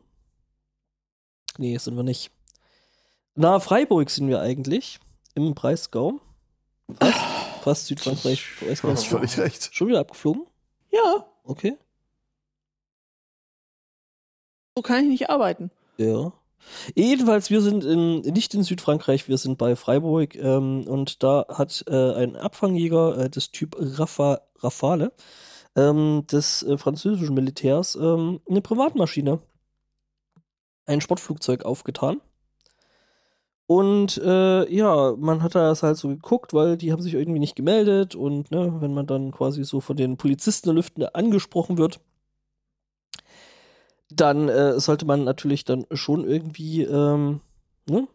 [1.58, 2.30] Nee, sind wir nicht.
[3.34, 4.98] Na, Freiburg sind wir eigentlich.
[5.34, 6.20] Im Breisgau.
[6.98, 7.18] Fast,
[7.62, 8.44] fast Südfrankreich.
[8.60, 9.74] Du hast völlig recht.
[9.74, 10.46] Schon wieder abgeflogen?
[10.90, 11.76] Ja, Okay.
[14.76, 15.70] so kann ich nicht arbeiten.
[15.98, 16.32] Ja.
[16.94, 21.84] Jedenfalls, wir sind in, nicht in Südfrankreich, wir sind bei Freiburg ähm, und da hat
[21.88, 25.12] äh, ein Abfangjäger äh, des Typ Rafa, Rafale
[25.76, 29.40] ähm, des äh, französischen Militärs ähm, eine Privatmaschine,
[30.86, 32.20] ein Sportflugzeug aufgetan.
[33.66, 37.56] Und äh, ja, man hat das halt so geguckt, weil die haben sich irgendwie nicht
[37.56, 42.00] gemeldet und ne, wenn man dann quasi so von den Polizisten der Lüften angesprochen wird,
[44.16, 47.40] dann äh, sollte man natürlich dann schon irgendwie ähm,
[47.88, 48.08] ne?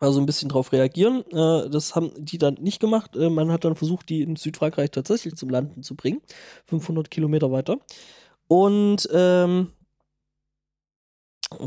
[0.00, 1.24] also ein bisschen drauf reagieren.
[1.32, 3.16] Äh, das haben die dann nicht gemacht.
[3.16, 6.20] Äh, man hat dann versucht, die in Südfrankreich tatsächlich zum Landen zu bringen,
[6.66, 7.78] 500 Kilometer weiter.
[8.46, 9.72] Und ähm,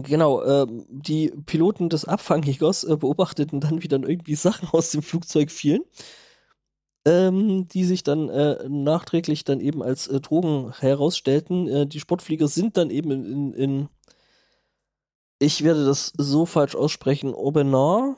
[0.04, 5.02] genau, ähm, die Piloten des Abfangjägers äh, beobachteten dann, wie dann irgendwie Sachen aus dem
[5.02, 5.82] Flugzeug fielen
[7.06, 11.68] ähm, die sich dann äh, nachträglich dann eben als äh, Drogen herausstellten.
[11.68, 13.90] Äh, die Sportflieger sind dann eben in, in, in,
[15.40, 18.16] ich werde das so falsch aussprechen, Aubenas.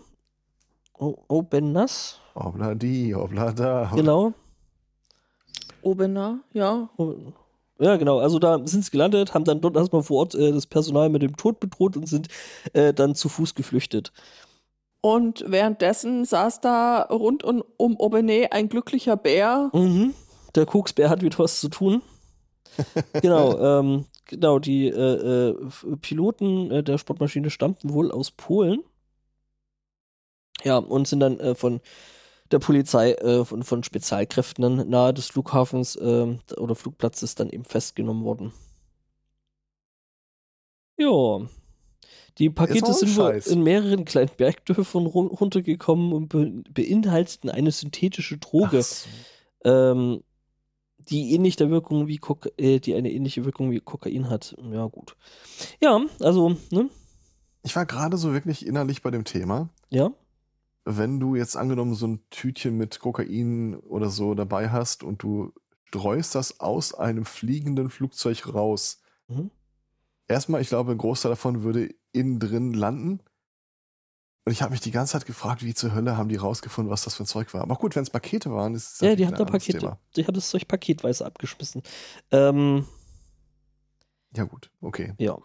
[0.94, 2.20] Aubenas?
[2.36, 3.92] Obla di, obla da.
[3.96, 4.34] Genau.
[5.82, 6.90] Obener, ja.
[7.80, 8.20] Ja, genau.
[8.20, 11.22] Also da sind sie gelandet, haben dann dort erstmal vor Ort äh, das Personal mit
[11.22, 12.28] dem Tod bedroht und sind
[12.74, 14.12] äh, dann zu Fuß geflüchtet.
[15.06, 19.70] Und währenddessen saß da rund um, um Aubenet ein glücklicher Bär.
[19.74, 20.14] Mhm.
[20.56, 22.02] Der Koksbär hat wieder was zu tun.
[23.22, 25.56] genau, ähm, genau, die äh, äh,
[26.00, 28.82] Piloten äh, der Sportmaschine stammten wohl aus Polen.
[30.64, 31.82] Ja, und sind dann äh, von
[32.52, 37.66] der Polizei, äh, von, von Spezialkräften dann nahe des Flughafens ähm, oder Flugplatzes dann eben
[37.66, 38.54] festgenommen worden.
[40.96, 41.42] Ja.
[42.40, 48.38] Die Pakete sind wohl in mehreren kleinen Bergdörfern run runtergekommen und be beinhalteten eine synthetische
[48.40, 49.08] Droge, so.
[49.66, 50.24] ähm,
[51.10, 54.56] die ähnlich der Wirkung wie Koka äh, die eine ähnliche Wirkung wie Kokain hat.
[54.72, 55.16] Ja, gut.
[55.82, 56.90] Ja, also, ne?
[57.64, 59.70] Ich war gerade so wirklich innerlich bei dem Thema.
[59.90, 60.12] Ja.
[60.86, 65.54] Wenn du jetzt angenommen so ein Tütchen mit Kokain oder so dabei hast und du
[65.86, 69.02] streust das aus einem fliegenden Flugzeug raus.
[69.28, 69.52] Mhm.
[70.28, 73.20] Erstmal, ich glaube, ein Großteil davon würde innen drin landen.
[74.46, 77.04] Und ich habe mich die ganze Zeit gefragt, wie zur Hölle haben die rausgefunden, was
[77.04, 77.62] das für ein Zeug war.
[77.62, 79.80] Aber gut, wenn es Pakete waren, ist es Ja, die natürlich haben da Pakete.
[79.80, 80.00] Thema.
[80.18, 81.82] Die haben das Zeug paketweise abgeschmissen.
[82.32, 82.86] Ähm,
[84.36, 85.14] Ja, gut, okay.
[85.18, 85.38] ja.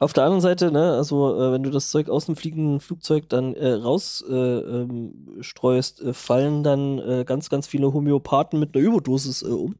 [0.00, 3.28] Auf der anderen Seite, ne, also äh, wenn du das Zeug aus dem fliegenden Flugzeug
[3.30, 8.74] dann äh, raus äh, ähm, streust, äh, fallen dann äh, ganz, ganz viele Homöopathen mit
[8.74, 9.76] einer Überdosis äh, um.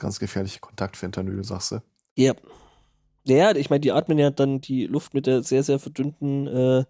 [0.00, 1.82] Ganz gefährlicher Kontakt Fentanyl, sagst du.
[2.16, 2.34] Ja.
[3.24, 6.84] Ja, ich meine, die atmen ja dann die Luft mit der sehr, sehr verdünnten äh,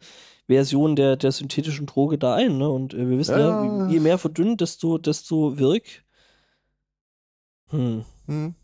[0.46, 2.70] Version der, der synthetischen Droge da ein, ne?
[2.70, 3.88] Und äh, wir wissen ja, Ja.
[3.88, 6.04] je mehr verdünnt, desto, desto wirk.
[7.70, 8.04] Hm.
[8.26, 8.54] Hm.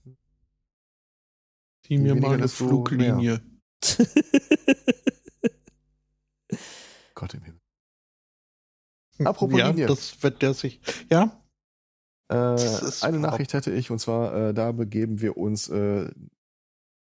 [1.84, 3.40] Zieh mir mal eine Fluglinie.
[7.14, 7.61] Gott im Himmel.
[9.24, 9.86] Apropos ja, Linie.
[9.86, 10.80] das wird der sich.
[11.11, 11.42] Ja,
[12.29, 16.09] eine überhaupt- Nachricht hätte ich, und zwar, äh, da begeben wir uns, äh,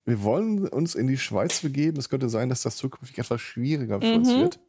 [0.05, 1.97] wir wollen uns in die Schweiz begeben.
[1.97, 4.41] Es könnte sein, dass das zukünftig etwas schwieriger für uns Mhm.
[4.41, 4.59] wird.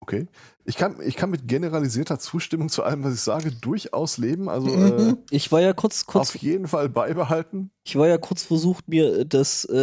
[0.00, 0.26] Okay.
[0.64, 4.48] Ich kann, ich kann mit generalisierter Zustimmung zu allem, was ich sage, durchaus leben.
[4.48, 4.68] Also
[5.12, 5.16] äh.
[5.30, 7.70] Ich war ja kurz, kurz, auf jeden Fall beibehalten.
[7.84, 9.76] ich war ja kurz versucht, mir das äh,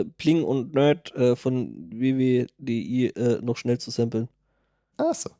[0.00, 4.28] äh, Pling und Nerd äh, von WWDI äh, noch schnell zu samplen.
[4.98, 5.30] Achso.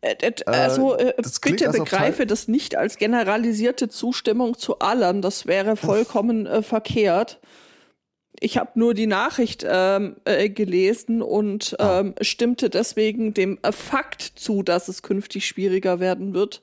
[0.00, 5.22] Äh, äh, also äh, bitte begreife das nicht als generalisierte Zustimmung zu allem.
[5.22, 7.40] Das wäre vollkommen äh, verkehrt.
[8.40, 12.00] Ich habe nur die Nachricht ähm, äh, gelesen und Ah.
[12.00, 16.62] ähm, stimmte deswegen dem äh, Fakt zu, dass es künftig schwieriger werden wird.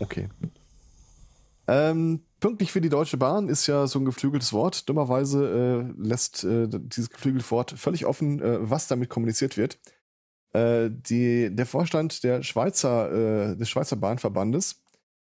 [0.00, 0.30] Okay.
[1.66, 4.88] Ähm, pünktlich für die Deutsche Bahn ist ja so ein geflügeltes Wort.
[4.88, 9.78] Dummerweise lässt dieses geflügelte Wort völlig offen, was damit kommuniziert wird.
[10.58, 14.82] Äh, die, der Vorstand der Schweizer, äh, des Schweizer Bahnverbandes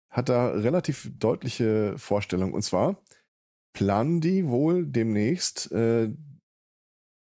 [0.08, 2.52] hat da relativ deutliche Vorstellungen.
[2.52, 3.00] Und zwar
[3.72, 6.12] planen die wohl demnächst äh,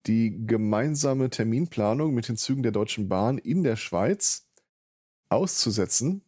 [0.07, 4.47] die gemeinsame Terminplanung mit den Zügen der Deutschen Bahn in der Schweiz
[5.29, 6.21] auszusetzen.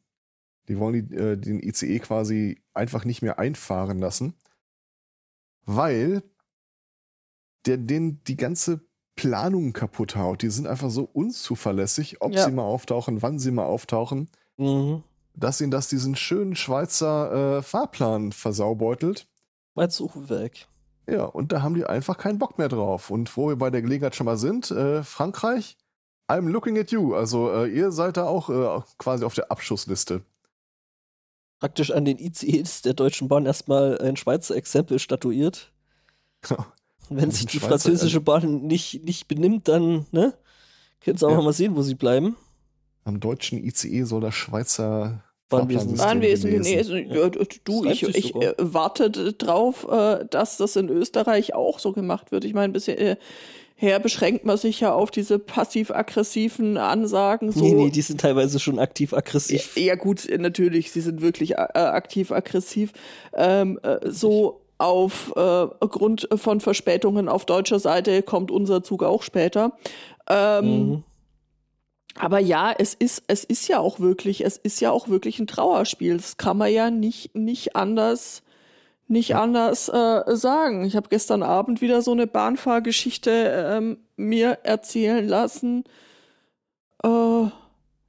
[0.68, 4.36] Die wollen die, äh, den ICE quasi einfach nicht mehr einfahren lassen,
[5.66, 6.24] weil
[7.66, 8.87] der, den, die ganze
[9.18, 10.42] Planungen kaputt haut.
[10.42, 12.46] Die sind einfach so unzuverlässig, ob Ja.
[12.46, 15.04] sie mal auftauchen, wann sie mal auftauchen, Mhm.
[15.34, 19.28] dass ihnen das diesen schönen Schweizer äh, Fahrplan versaubeutelt.
[19.76, 20.68] Mein Suchwerk.
[21.10, 23.10] Ja, und da haben die einfach keinen Bock mehr drauf.
[23.12, 25.78] Und wo wir bei der Gelegenheit schon mal sind, äh, Frankreich,
[26.30, 27.14] I'm looking at you.
[27.16, 30.22] Also äh, ihr seid da auch äh, quasi auf der Abschussliste.
[31.60, 35.72] Praktisch an den ICEs der Deutschen Bahn erstmal ein Schweizer Exempel statuiert.
[37.10, 40.34] Wenn sich die Schweizer- französische Bahn nicht, nicht benimmt, dann, ne?
[41.02, 41.42] Können sie auch Ja.
[41.42, 42.36] mal sehen, wo sie bleiben.
[43.06, 45.96] Am deutschen ICE soll das Schweizer Bahnwesen.
[45.96, 47.10] Bahnwesen genesen.
[47.10, 51.94] Ja, du, Das ich, ich äh, warte drauf, äh, dass das in Österreich auch so
[51.94, 52.44] gemacht wird.
[52.44, 53.16] Ich meine, bisher äh,
[53.76, 57.52] her beschränkt man sich ja auf diese passiv-aggressiven Ansagen.
[57.52, 57.62] So.
[57.62, 59.78] Nee, nee, die sind teilweise schon aktiv aggressiv.
[59.78, 62.92] Ja, ja, gut, äh, natürlich, sie sind wirklich äh, aktiv aggressiv.
[63.34, 69.74] Ähm, äh, so auf äh, von Verspätungen auf deutscher Seite kommt unser Zug auch später.
[70.30, 71.04] Ähm, Mhm.
[72.20, 75.48] Aber ja, es ist, es ist ja auch wirklich, es ist ja auch wirklich ein
[75.48, 76.18] Trauerspiel.
[76.18, 78.42] Das kann man ja nicht, nicht anders,
[79.08, 80.84] nicht anders äh, sagen.
[80.84, 83.32] Ich habe gestern Abend wieder so eine Bahnfahrgeschichte
[83.72, 85.84] ähm, mir erzählen lassen.
[87.04, 87.46] Äh,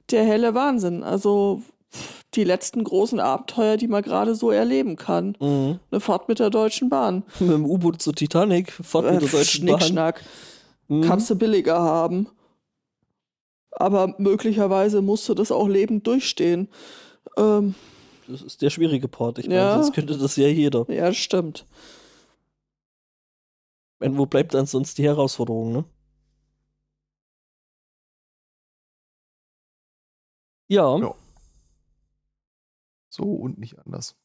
[0.09, 1.03] der helle Wahnsinn.
[1.03, 1.61] Also
[2.35, 5.35] die letzten großen Abenteuer, die man gerade so erleben kann.
[5.39, 5.79] Mhm.
[5.91, 7.23] Eine Fahrt mit der Deutschen Bahn.
[7.39, 9.79] Mit dem U-Boot zur Titanic, Fahrt mit Äh, der Deutschen Bahn.
[9.79, 10.23] Schnickschnack.
[10.87, 11.01] Mhm.
[11.01, 12.27] Kannst du billiger haben.
[13.71, 16.67] Aber möglicherweise musst du das auch lebend durchstehen.
[17.37, 17.75] Ähm,
[18.27, 19.39] Das ist der schwierige Part.
[19.39, 19.73] Ich meine, Ja.
[19.81, 20.85] sonst könnte das ja jeder.
[20.91, 21.65] ja, stimmt.
[23.99, 25.83] Meine, wo bleibt dann sonst die Herausforderung, ne?
[30.67, 31.15] Ja, Ja.
[33.09, 34.15] So und nicht anders.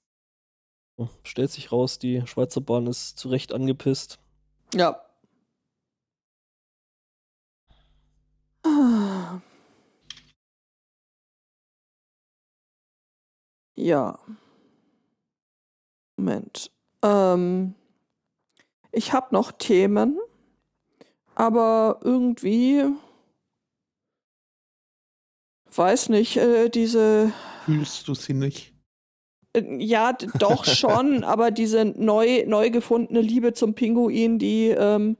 [1.24, 4.18] stellt sich raus, die Schweizer Bahn ist zu Recht angepisst.
[4.74, 5.00] Ja.
[8.64, 9.40] Ah.
[13.76, 14.18] Ja.
[16.16, 16.70] Moment.
[17.02, 17.74] Ähm,
[18.92, 20.18] ich habe noch Themen,
[21.34, 22.84] aber irgendwie
[25.76, 27.32] weiß nicht, äh, diese
[27.64, 28.73] Fühlst du sie nicht?
[29.54, 35.16] Äh, Ja, doch schon, aber diese neu, neu gefundene Liebe zum Pinguin, die ähm,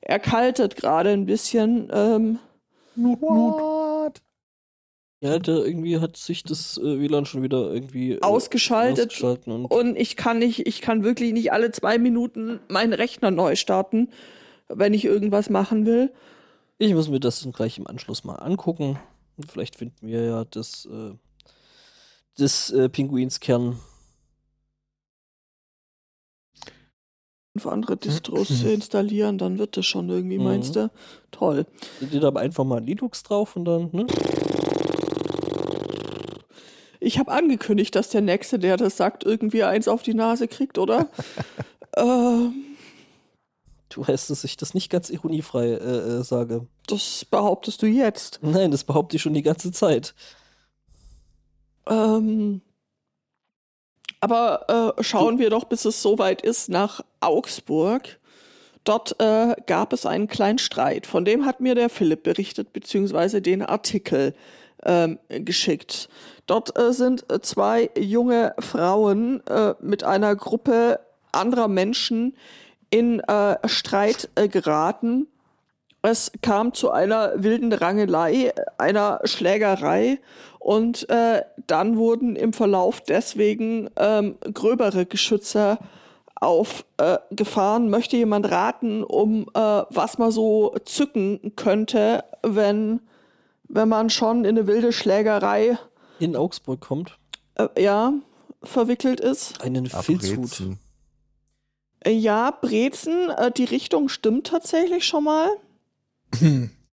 [0.00, 1.88] erkaltet gerade ein bisschen.
[1.92, 2.38] Ähm,
[2.94, 4.22] Nut, nut.
[5.20, 9.06] Ja, da irgendwie hat sich das äh, WLAN schon wieder irgendwie äh, Ausgeschaltet.
[9.08, 13.32] ausgeschalten und und ich kann nicht, ich kann wirklich nicht alle zwei Minuten meinen Rechner
[13.32, 14.10] neu starten,
[14.68, 16.12] wenn ich irgendwas machen will.
[16.78, 18.98] ich muss mir das dann gleich im Anschluss mal angucken.
[19.36, 21.14] Und vielleicht finden wir ja das, äh,
[22.38, 23.78] des äh, Pinguins Kern.
[27.54, 30.44] Fünf andere Distros installieren, dann wird das schon irgendwie, Mhm.
[30.44, 30.90] meinst du?
[31.32, 31.66] Toll.
[32.00, 34.06] Seht da einfach mal Linux drauf und dann, ne?
[37.00, 40.78] Ich habe angekündigt, dass der Nächste, der das sagt, irgendwie eins auf die Nase kriegt,
[40.78, 41.08] oder?
[41.96, 42.64] ähm,
[43.88, 46.66] Du weißt, dass ich das nicht ganz ironiefrei äh, äh, sage.
[46.86, 48.38] das behauptest du jetzt.
[48.42, 50.14] Nein, das behaupte ich schon die ganze Zeit.
[51.88, 52.60] Ähm,
[54.20, 58.18] aber äh, schauen wir doch, bis es soweit ist, nach Augsburg.
[58.84, 61.06] Dort äh, gab es einen kleinen Streit.
[61.06, 64.34] Von dem hat mir der Philipp berichtet, beziehungsweise den Artikel
[64.84, 66.08] ähm, geschickt.
[66.46, 71.00] Dort äh, sind äh, zwei junge Frauen äh, mit einer Gruppe
[71.32, 72.36] anderer Menschen
[72.90, 75.26] in äh, Streit geraten.
[76.00, 80.20] Es kam zu einer wilden Rangelei, einer Schlägerei
[80.58, 85.78] und äh, dann wurden im Verlauf deswegen ähm, gröbere Geschütze
[86.34, 87.90] aufgefahren.
[87.90, 93.00] Möchte jemand raten, um äh, was man so zücken könnte, wenn,
[93.68, 95.78] wenn man schon in eine wilde Schlägerei
[96.18, 97.18] In Augsburg kommt
[97.58, 98.12] äh, ja,
[98.62, 99.62] verwickelt ist?
[99.62, 100.76] einen Filzhut.
[102.00, 105.48] Äh, ja, Brezen, äh, die Richtung stimmt tatsächlich schon mal.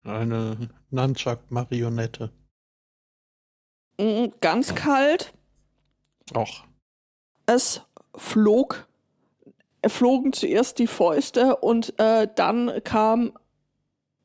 [0.02, 0.56] Eine
[0.90, 2.30] Nunchuck-Marionette.
[3.99, 5.32] Mm, Ganz kalt.
[6.34, 6.64] Auch.
[7.46, 7.82] Es
[8.14, 8.86] flog,
[9.86, 13.32] flogen zuerst die Fäuste und äh, dann kam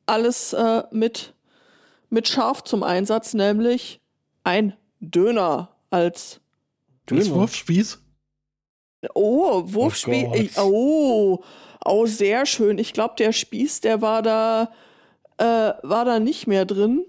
[0.06, 1.34] alles äh, mit,
[2.10, 4.00] mit Scharf zum Einsatz, nämlich
[4.42, 6.40] ein Döner als
[7.08, 7.30] Döner.
[7.30, 8.00] Wurfspieß?
[9.14, 10.54] Oh, Wurfspieß.
[10.54, 10.64] Gott.
[10.64, 11.42] Oh,
[11.84, 12.78] oh, sehr schön.
[12.78, 14.72] Ich glaube, der Spieß, der war da,
[15.38, 17.04] äh, war da nicht mehr drin.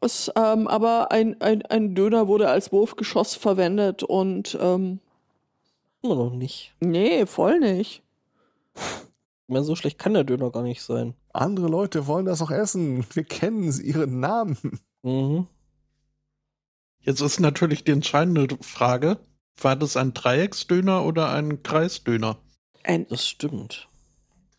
[0.00, 5.00] Es, ähm, aber ein, ein, ein Döner wurde als Wurfgeschoss verwendet und ähm,
[6.02, 6.74] Immer noch nicht.
[6.80, 8.02] nee, voll nicht.
[8.74, 11.14] Ich meine, so schlecht kann der Döner gar nicht sein.
[11.32, 13.04] Andere Leute wollen das auch essen.
[13.12, 14.80] Wir kennen ihren Namen.
[15.02, 15.46] Mhm.
[17.00, 19.18] Jetzt ist natürlich die entscheidende Frage:
[19.60, 22.36] War das ein Dreiecksdöner oder ein Kreisdöner?
[22.84, 23.87] Ein Das stimmt.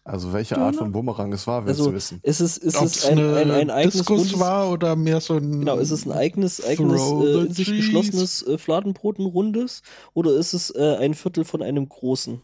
[0.03, 0.67] Also welche Döner?
[0.67, 2.19] Art von Bumerang es war, willst Also du wissen.
[2.23, 5.59] ist es, ist es ein, ein, ein eigenes Diskus rundes, war oder mehr so ein.
[5.59, 7.77] Genau, ist es ein eigenes, eigenes äh, in sich cheese.
[7.77, 9.83] geschlossenes äh, Fladenbrot, ein rundes?
[10.13, 12.41] Oder ist es äh, ein Viertel von einem großen?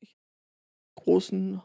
[0.00, 0.16] Ich
[0.94, 1.60] großen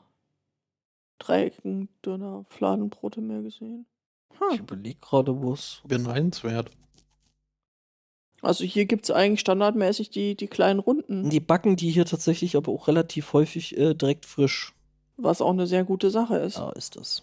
[1.20, 3.86] Dreiecken, Döner, Fladenbrote mehr gesehen.
[4.34, 4.60] Ich Hm.
[4.64, 5.82] überlege gerade, wo es.
[5.88, 6.72] beneidenswert?
[8.42, 12.56] Also hier gibt es eigentlich standardmäßig die, die kleinen Runden, Die backen die hier tatsächlich
[12.58, 14.74] aber auch relativ häufig äh, direkt frisch.
[15.18, 16.58] was auch eine sehr gute Sache ist.
[16.58, 17.22] Ja, ist das.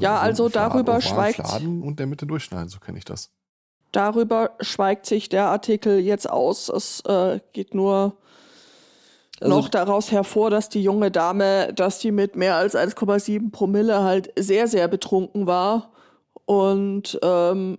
[0.00, 3.30] Ja, also so Fladen- darüber schweigt- Fladen und der Mitte durchschneiden, so kenne ich das.
[3.92, 6.68] Darüber schweigt sich der Artikel jetzt aus.
[6.68, 8.16] Es äh, geht nur
[9.40, 14.02] Also- noch daraus hervor, dass die junge Dame, dass die mit mehr als 1,7 Promille
[14.02, 15.90] halt sehr, sehr betrunken war
[16.50, 17.78] und ähm,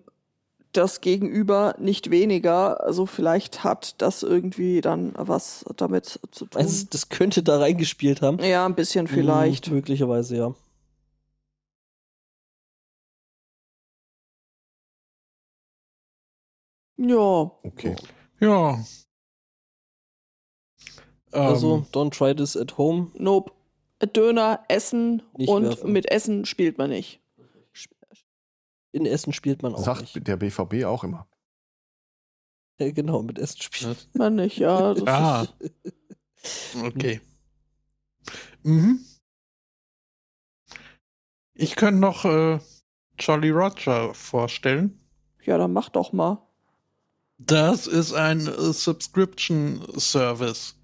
[0.72, 2.82] das Gegenüber nicht weniger.
[2.82, 6.62] Also vielleicht hat das irgendwie dann was damit zu tun.
[6.62, 8.40] Also, das könnte da reingespielt haben.
[8.40, 9.68] ja, ein bisschen vielleicht.
[9.68, 10.56] Hm, möglicherweise, ja.
[16.98, 17.96] Ja, Okay.
[18.40, 18.84] Ja.
[21.32, 23.12] Also, Ähm, don't try this at home.
[23.16, 23.52] nope.
[24.14, 25.92] Döner essen Nicht und werfen.
[25.92, 27.20] mit Essen spielt man nicht.
[28.94, 30.28] In Essen spielt man auch Sagt nicht.
[30.28, 31.28] der BVB auch immer.
[32.80, 34.94] Ja, genau, mit Essen spielt Man nicht, ja.
[34.94, 35.48] Das Ah.
[35.60, 37.22] ist, Okay.
[38.64, 39.06] Mhm.
[41.54, 42.60] Ich könnte noch äh,
[43.20, 45.00] Jolly Roger vorstellen.
[45.44, 46.48] ja, dann mach doch mal.
[47.38, 50.76] Das ist ein äh, Subscription Service,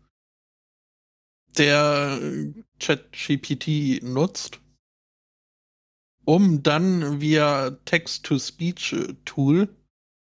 [1.58, 4.60] der äh, ChatGPT nutzt,
[6.28, 9.70] um dann via Text-to-Speech-Tool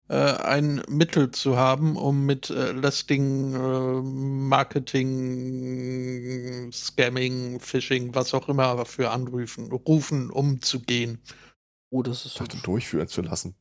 [0.08, 8.48] äh, ein Mittel zu haben, um mit äh, lästigen äh, Marketing, Scamming, Phishing, was auch
[8.48, 11.18] immer für Anrufen, Rufen umzugehen.
[11.90, 13.54] Oh, das ist Ich dachte, durchführen zu lassen.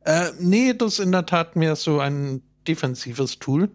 [0.00, 3.70] Äh, nee, das ist in der Tat mehr so ein defensives Tool.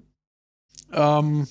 [0.91, 1.47] Ähm,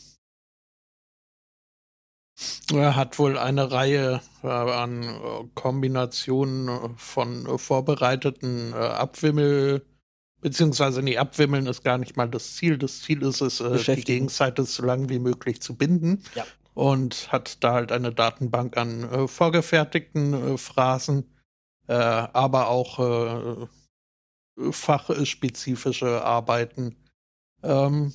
[2.72, 9.84] er hat wohl eine Reihe äh, an äh, Kombinationen von vorbereiteten äh, Abwimmel,
[10.40, 12.78] beziehungsweise nee, Abwimmeln ist gar nicht mal das Ziel.
[12.78, 14.04] Das Ziel ist es, die.
[14.04, 16.22] Gegenseite so lange wie möglich zu binden.
[16.34, 16.46] Ja.
[16.74, 21.24] Und hat da halt eine Datenbank an vorgefertigten Phrasen,
[21.88, 23.68] aber auch
[24.70, 26.94] fachspezifische Arbeiten,
[27.64, 28.12] ähm,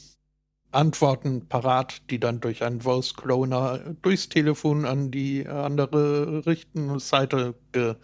[0.74, 7.55] Antworten parat, die dann durch einen Voice Cloner durchs Telefon an die andere richten Seite
[7.71, 7.95] ge,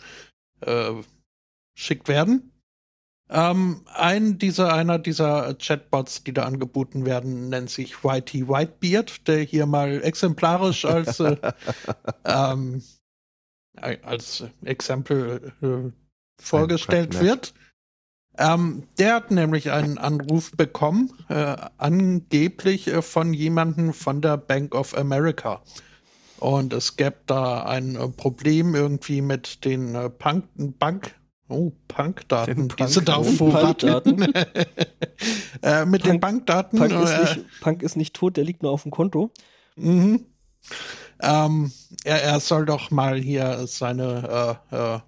[0.61, 0.93] äh,
[2.05, 2.51] werden.
[3.31, 9.41] Ähm, ein dieser, einer dieser Chatbots, die da angeboten werden, nennt sich Whitey Whitebeard, der
[9.41, 11.37] hier mal exemplarisch als, äh,
[12.25, 12.81] ähm,
[13.75, 15.91] als Exempel äh,
[16.41, 17.53] vorgestellt wird.
[18.39, 24.73] Ähm, der hat nämlich einen Anruf bekommen, äh, angeblich äh, von jemandem von der Bank
[24.73, 25.61] of America.
[26.37, 31.15] Und es gäbe da ein äh, Problem irgendwie mit den äh, Punk Bank,
[31.49, 34.33] oh, Punkdaten, Den die sie da Punk- auf Vorrat Punkdaten.
[35.61, 36.79] äh, Mit den Punk- Bankdaten.
[36.79, 39.31] Punk ist, äh, nicht, Punk ist nicht tot, der liegt nur auf dem Konto.
[39.75, 40.25] Mhm.
[41.21, 41.73] Ähm,
[42.05, 44.99] er, er soll doch mal hier seine äh, äh,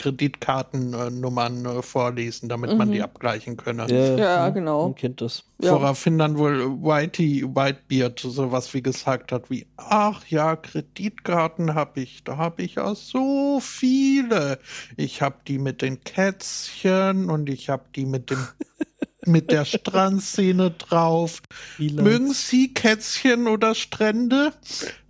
[0.00, 2.92] Kreditkartennummern äh, vorlesen, damit man Mhm.
[2.92, 3.86] die abgleichen könne.
[4.18, 4.84] Ja, hm, genau.
[4.84, 5.44] Man kennt das.
[5.62, 5.72] Ja.
[5.72, 12.24] Woraufhin dann wohl Whitey Whitebeard sowas wie gesagt hat wie, ach ja, Kreditkarten habe ich,
[12.24, 14.58] da habe ich ja so viele.
[14.96, 18.38] Ich habe die mit den Kätzchen und ich habe die mit dem
[19.26, 21.42] mit der Strandszene drauf.
[21.78, 24.54] Mögen Sie Kätzchen oder Strände?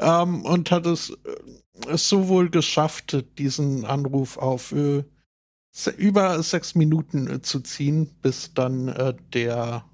[0.01, 1.15] Ähm, und hat es, äh,
[1.89, 5.05] es so wohl geschafft, diesen Anruf auf äh,
[5.97, 9.85] über sechs Minuten äh, zu ziehen, bis dann äh, der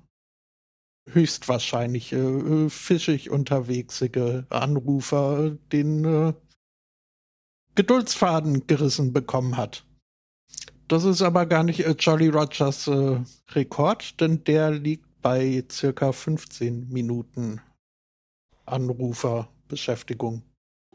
[1.11, 6.33] höchstwahrscheinlich äh, äh, fischig unterwegsige Anrufer den äh,
[7.75, 9.85] Geduldsfaden gerissen bekommen hat.
[10.89, 12.89] Das ist aber gar nicht Jolly Rogers
[13.51, 17.61] Rekord, denn der liegt bei circa 15 Minuten
[18.65, 20.43] Anruferbeschäftigung.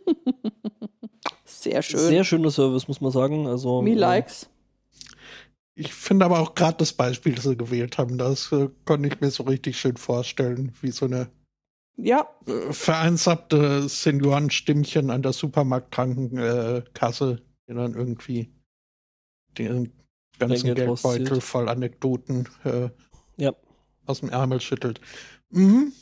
[1.45, 1.99] Sehr schön.
[1.99, 3.47] Sehr schöner Service, muss man sagen.
[3.47, 4.49] Also, Me äh, likes.
[5.75, 9.21] Ich finde aber auch gerade das Beispiel, das sie gewählt haben, das äh, konnte ich
[9.21, 11.29] mir so richtig schön vorstellen, wie so eine
[11.97, 12.27] Ja.
[12.45, 18.53] Äh, vereinsamte Seniorenstimmchen an der Supermarktkrankenkasse, die dann irgendwie
[19.57, 19.93] den
[20.39, 22.89] ganzen Geldbeutel voll Anekdoten äh,
[23.37, 23.53] ja.
[24.05, 24.99] aus dem Ärmel schüttelt.
[25.49, 25.93] Mhm.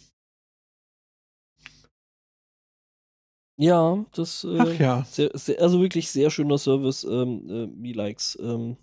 [3.61, 5.05] Ja, das äh, Ach ja.
[5.11, 8.37] Sehr, sehr, also wirklich sehr schöner Service, ähm, äh, Me Likes.
[8.41, 8.77] Ähm.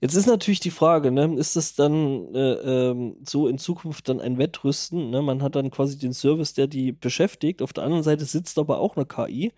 [0.00, 4.20] Jetzt ist natürlich die Frage, ne, ist das dann äh, ähm, so in Zukunft dann
[4.20, 5.10] ein Wettrüsten?
[5.10, 5.22] Ne?
[5.22, 7.62] Man hat dann quasi den Service, der die beschäftigt.
[7.62, 9.52] Auf der anderen Seite sitzt aber auch eine KI,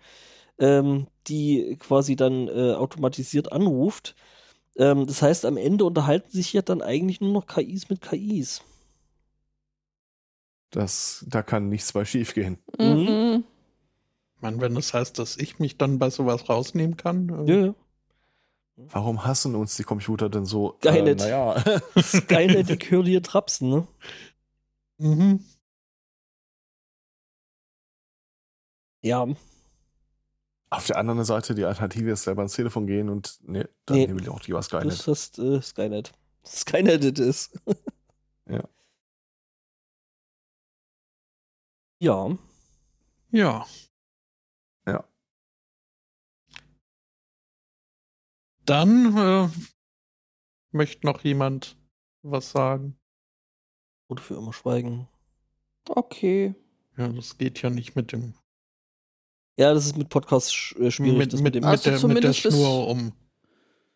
[0.57, 4.15] ähm, die quasi dann äh, automatisiert anruft.
[4.77, 8.63] Ähm, das heißt, am Ende unterhalten sich ja dann eigentlich nur noch KIs mit KIs.
[10.71, 12.57] Das, da kann nichts bei schief gehen.
[12.79, 13.43] Mhm
[14.43, 17.47] meine, wenn das heißt, dass ich mich dann bei sowas rausnehmen kann.
[17.47, 17.75] Ja, ja.
[18.75, 20.77] Warum hassen uns die Computer denn so?
[20.79, 21.21] Skynet.
[21.21, 21.63] Äh, naja.
[21.99, 23.87] Skynet, die Curly Trapsen, ne?
[24.97, 25.43] Mhm.
[29.01, 29.27] Ja.
[30.69, 34.07] Auf der anderen Seite, die Alternative ist selber ans Telefon gehen und ne, dann nee,
[34.07, 34.85] nehme ich auch lieber Skynet.
[34.87, 36.11] Das ist äh, Skynet.
[36.45, 37.59] Skynet ist.
[38.45, 38.61] Ja.
[41.99, 42.37] Ja.
[43.31, 43.65] Ja.
[48.65, 49.49] Dann äh,
[50.71, 51.77] möchte noch jemand
[52.21, 52.97] was sagen.
[54.07, 55.07] Oder für immer schweigen.
[55.87, 56.55] Okay.
[56.97, 58.35] Ja, das geht ja nicht mit dem.
[59.57, 61.17] Ja, das ist mit Podcast äh, schwierig.
[61.17, 63.13] Mit, mit, mit, also der, mit der Schnur um.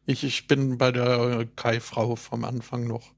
[0.05, 3.13] Ich, ich bin bei der Kai-Frau vom Anfang noch.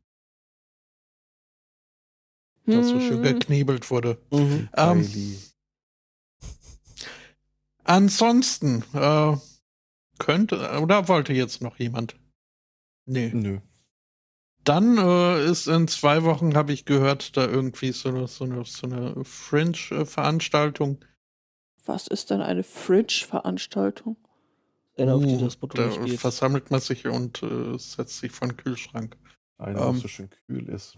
[2.66, 3.24] Dass so schön hm.
[3.24, 4.22] geknebelt wurde.
[4.32, 4.70] Mhm.
[4.76, 5.40] Ähm,
[7.84, 9.36] Ansonsten äh,
[10.20, 12.16] könnte oder wollte jetzt noch jemand?
[13.06, 13.32] Nee.
[13.34, 13.60] Nö.
[14.64, 18.66] Dann äh, ist in zwei Wochen, habe ich gehört, da irgendwie so eine, so eine,
[18.66, 21.04] so eine Fringe-Veranstaltung.
[21.86, 24.18] Was ist denn eine Fringe-Veranstaltung?
[24.98, 29.18] Die uh, da versammelt man sich und äh, setzt sich vor den Kühlschrank.
[29.58, 30.98] Eine, ähm, was so schön kühl ist.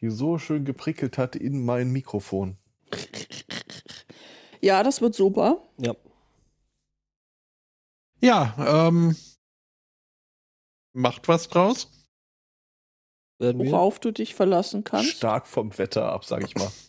[0.00, 2.56] Die so schön geprickelt hat in mein Mikrofon.
[4.62, 5.66] Ja, das wird super.
[5.78, 5.94] Ja.
[8.20, 9.16] Ja, ähm,
[10.92, 11.88] macht was draus.
[13.38, 15.16] Worauf du dich verlassen kannst.
[15.16, 16.70] Stark vom Wetter ab, sag ich mal.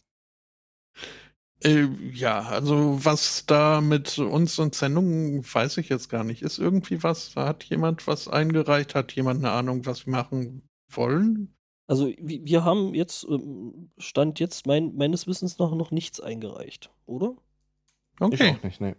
[1.64, 6.42] Äh, ja, also was da mit uns und Sendungen, weiß ich jetzt gar nicht.
[6.42, 10.68] Ist irgendwie was, da hat jemand was eingereicht, hat jemand eine Ahnung, was wir machen
[10.90, 11.56] wollen?
[11.86, 17.36] Also wir haben jetzt, ähm, Stand jetzt mein, meines Wissens nach noch nichts eingereicht, oder?
[18.20, 18.36] Okay.
[18.50, 18.96] Ich auch nicht, nee.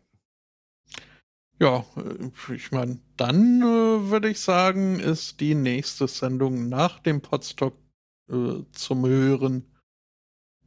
[1.61, 7.21] Ja, äh, ich meine, dann äh, würde ich sagen, ist die nächste Sendung nach dem
[7.21, 7.75] Podstock
[8.31, 9.65] äh, zum Hören.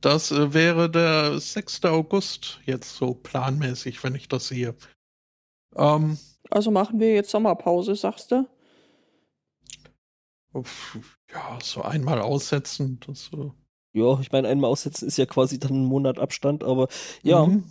[0.01, 1.83] Das äh, wäre der 6.
[1.85, 4.75] August, jetzt so planmäßig, wenn ich das sehe.
[5.75, 6.17] Ähm,
[6.49, 8.47] also machen wir jetzt Sommerpause, sagst du?
[11.31, 12.99] Ja, so einmal aussetzen.
[13.05, 13.49] Das, äh
[13.93, 16.87] ja, ich meine, einmal aussetzen ist ja quasi dann ein Monat Abstand, aber
[17.23, 17.45] ja.
[17.45, 17.65] Mhm.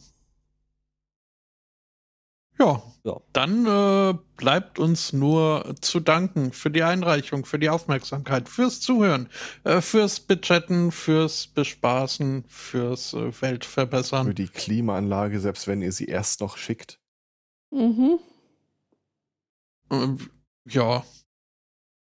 [2.64, 3.20] Ja, ja.
[3.32, 9.28] dann äh, bleibt uns nur zu danken für die Einreichung, für die Aufmerksamkeit, fürs Zuhören,
[9.64, 14.28] äh, fürs Budgetten, fürs Bespaßen, fürs äh, Weltverbessern.
[14.28, 16.98] Für die Klimaanlage, selbst wenn ihr sie erst noch schickt.
[17.70, 18.18] Mhm.
[19.90, 20.30] Ähm,
[20.66, 21.04] ja.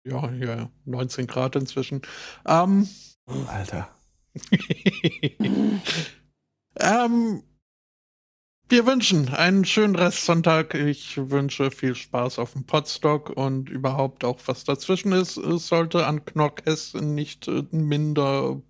[0.04, 2.02] Ja, ja, 19 Grad inzwischen.
[2.46, 2.90] Ähm,
[3.48, 3.90] Alter.
[6.80, 7.44] ähm,
[8.70, 10.74] wir wünschen einen schönen Restsonntag.
[10.76, 15.38] Ich wünsche viel Spaß auf dem Podstock und überhaupt auch was dazwischen ist.
[15.38, 18.62] Es sollte an Knockes nicht äh, minder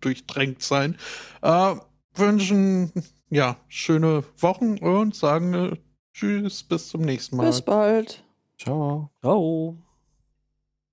[0.00, 0.96] durchdrängt sein.
[1.42, 1.76] Äh,
[2.14, 2.92] wünschen
[3.28, 5.76] ja schöne Wochen und sagen äh,
[6.12, 7.46] Tschüss, bis zum nächsten Mal.
[7.46, 8.24] Bis bald.
[8.58, 9.10] Ciao.
[9.20, 9.76] Ciao.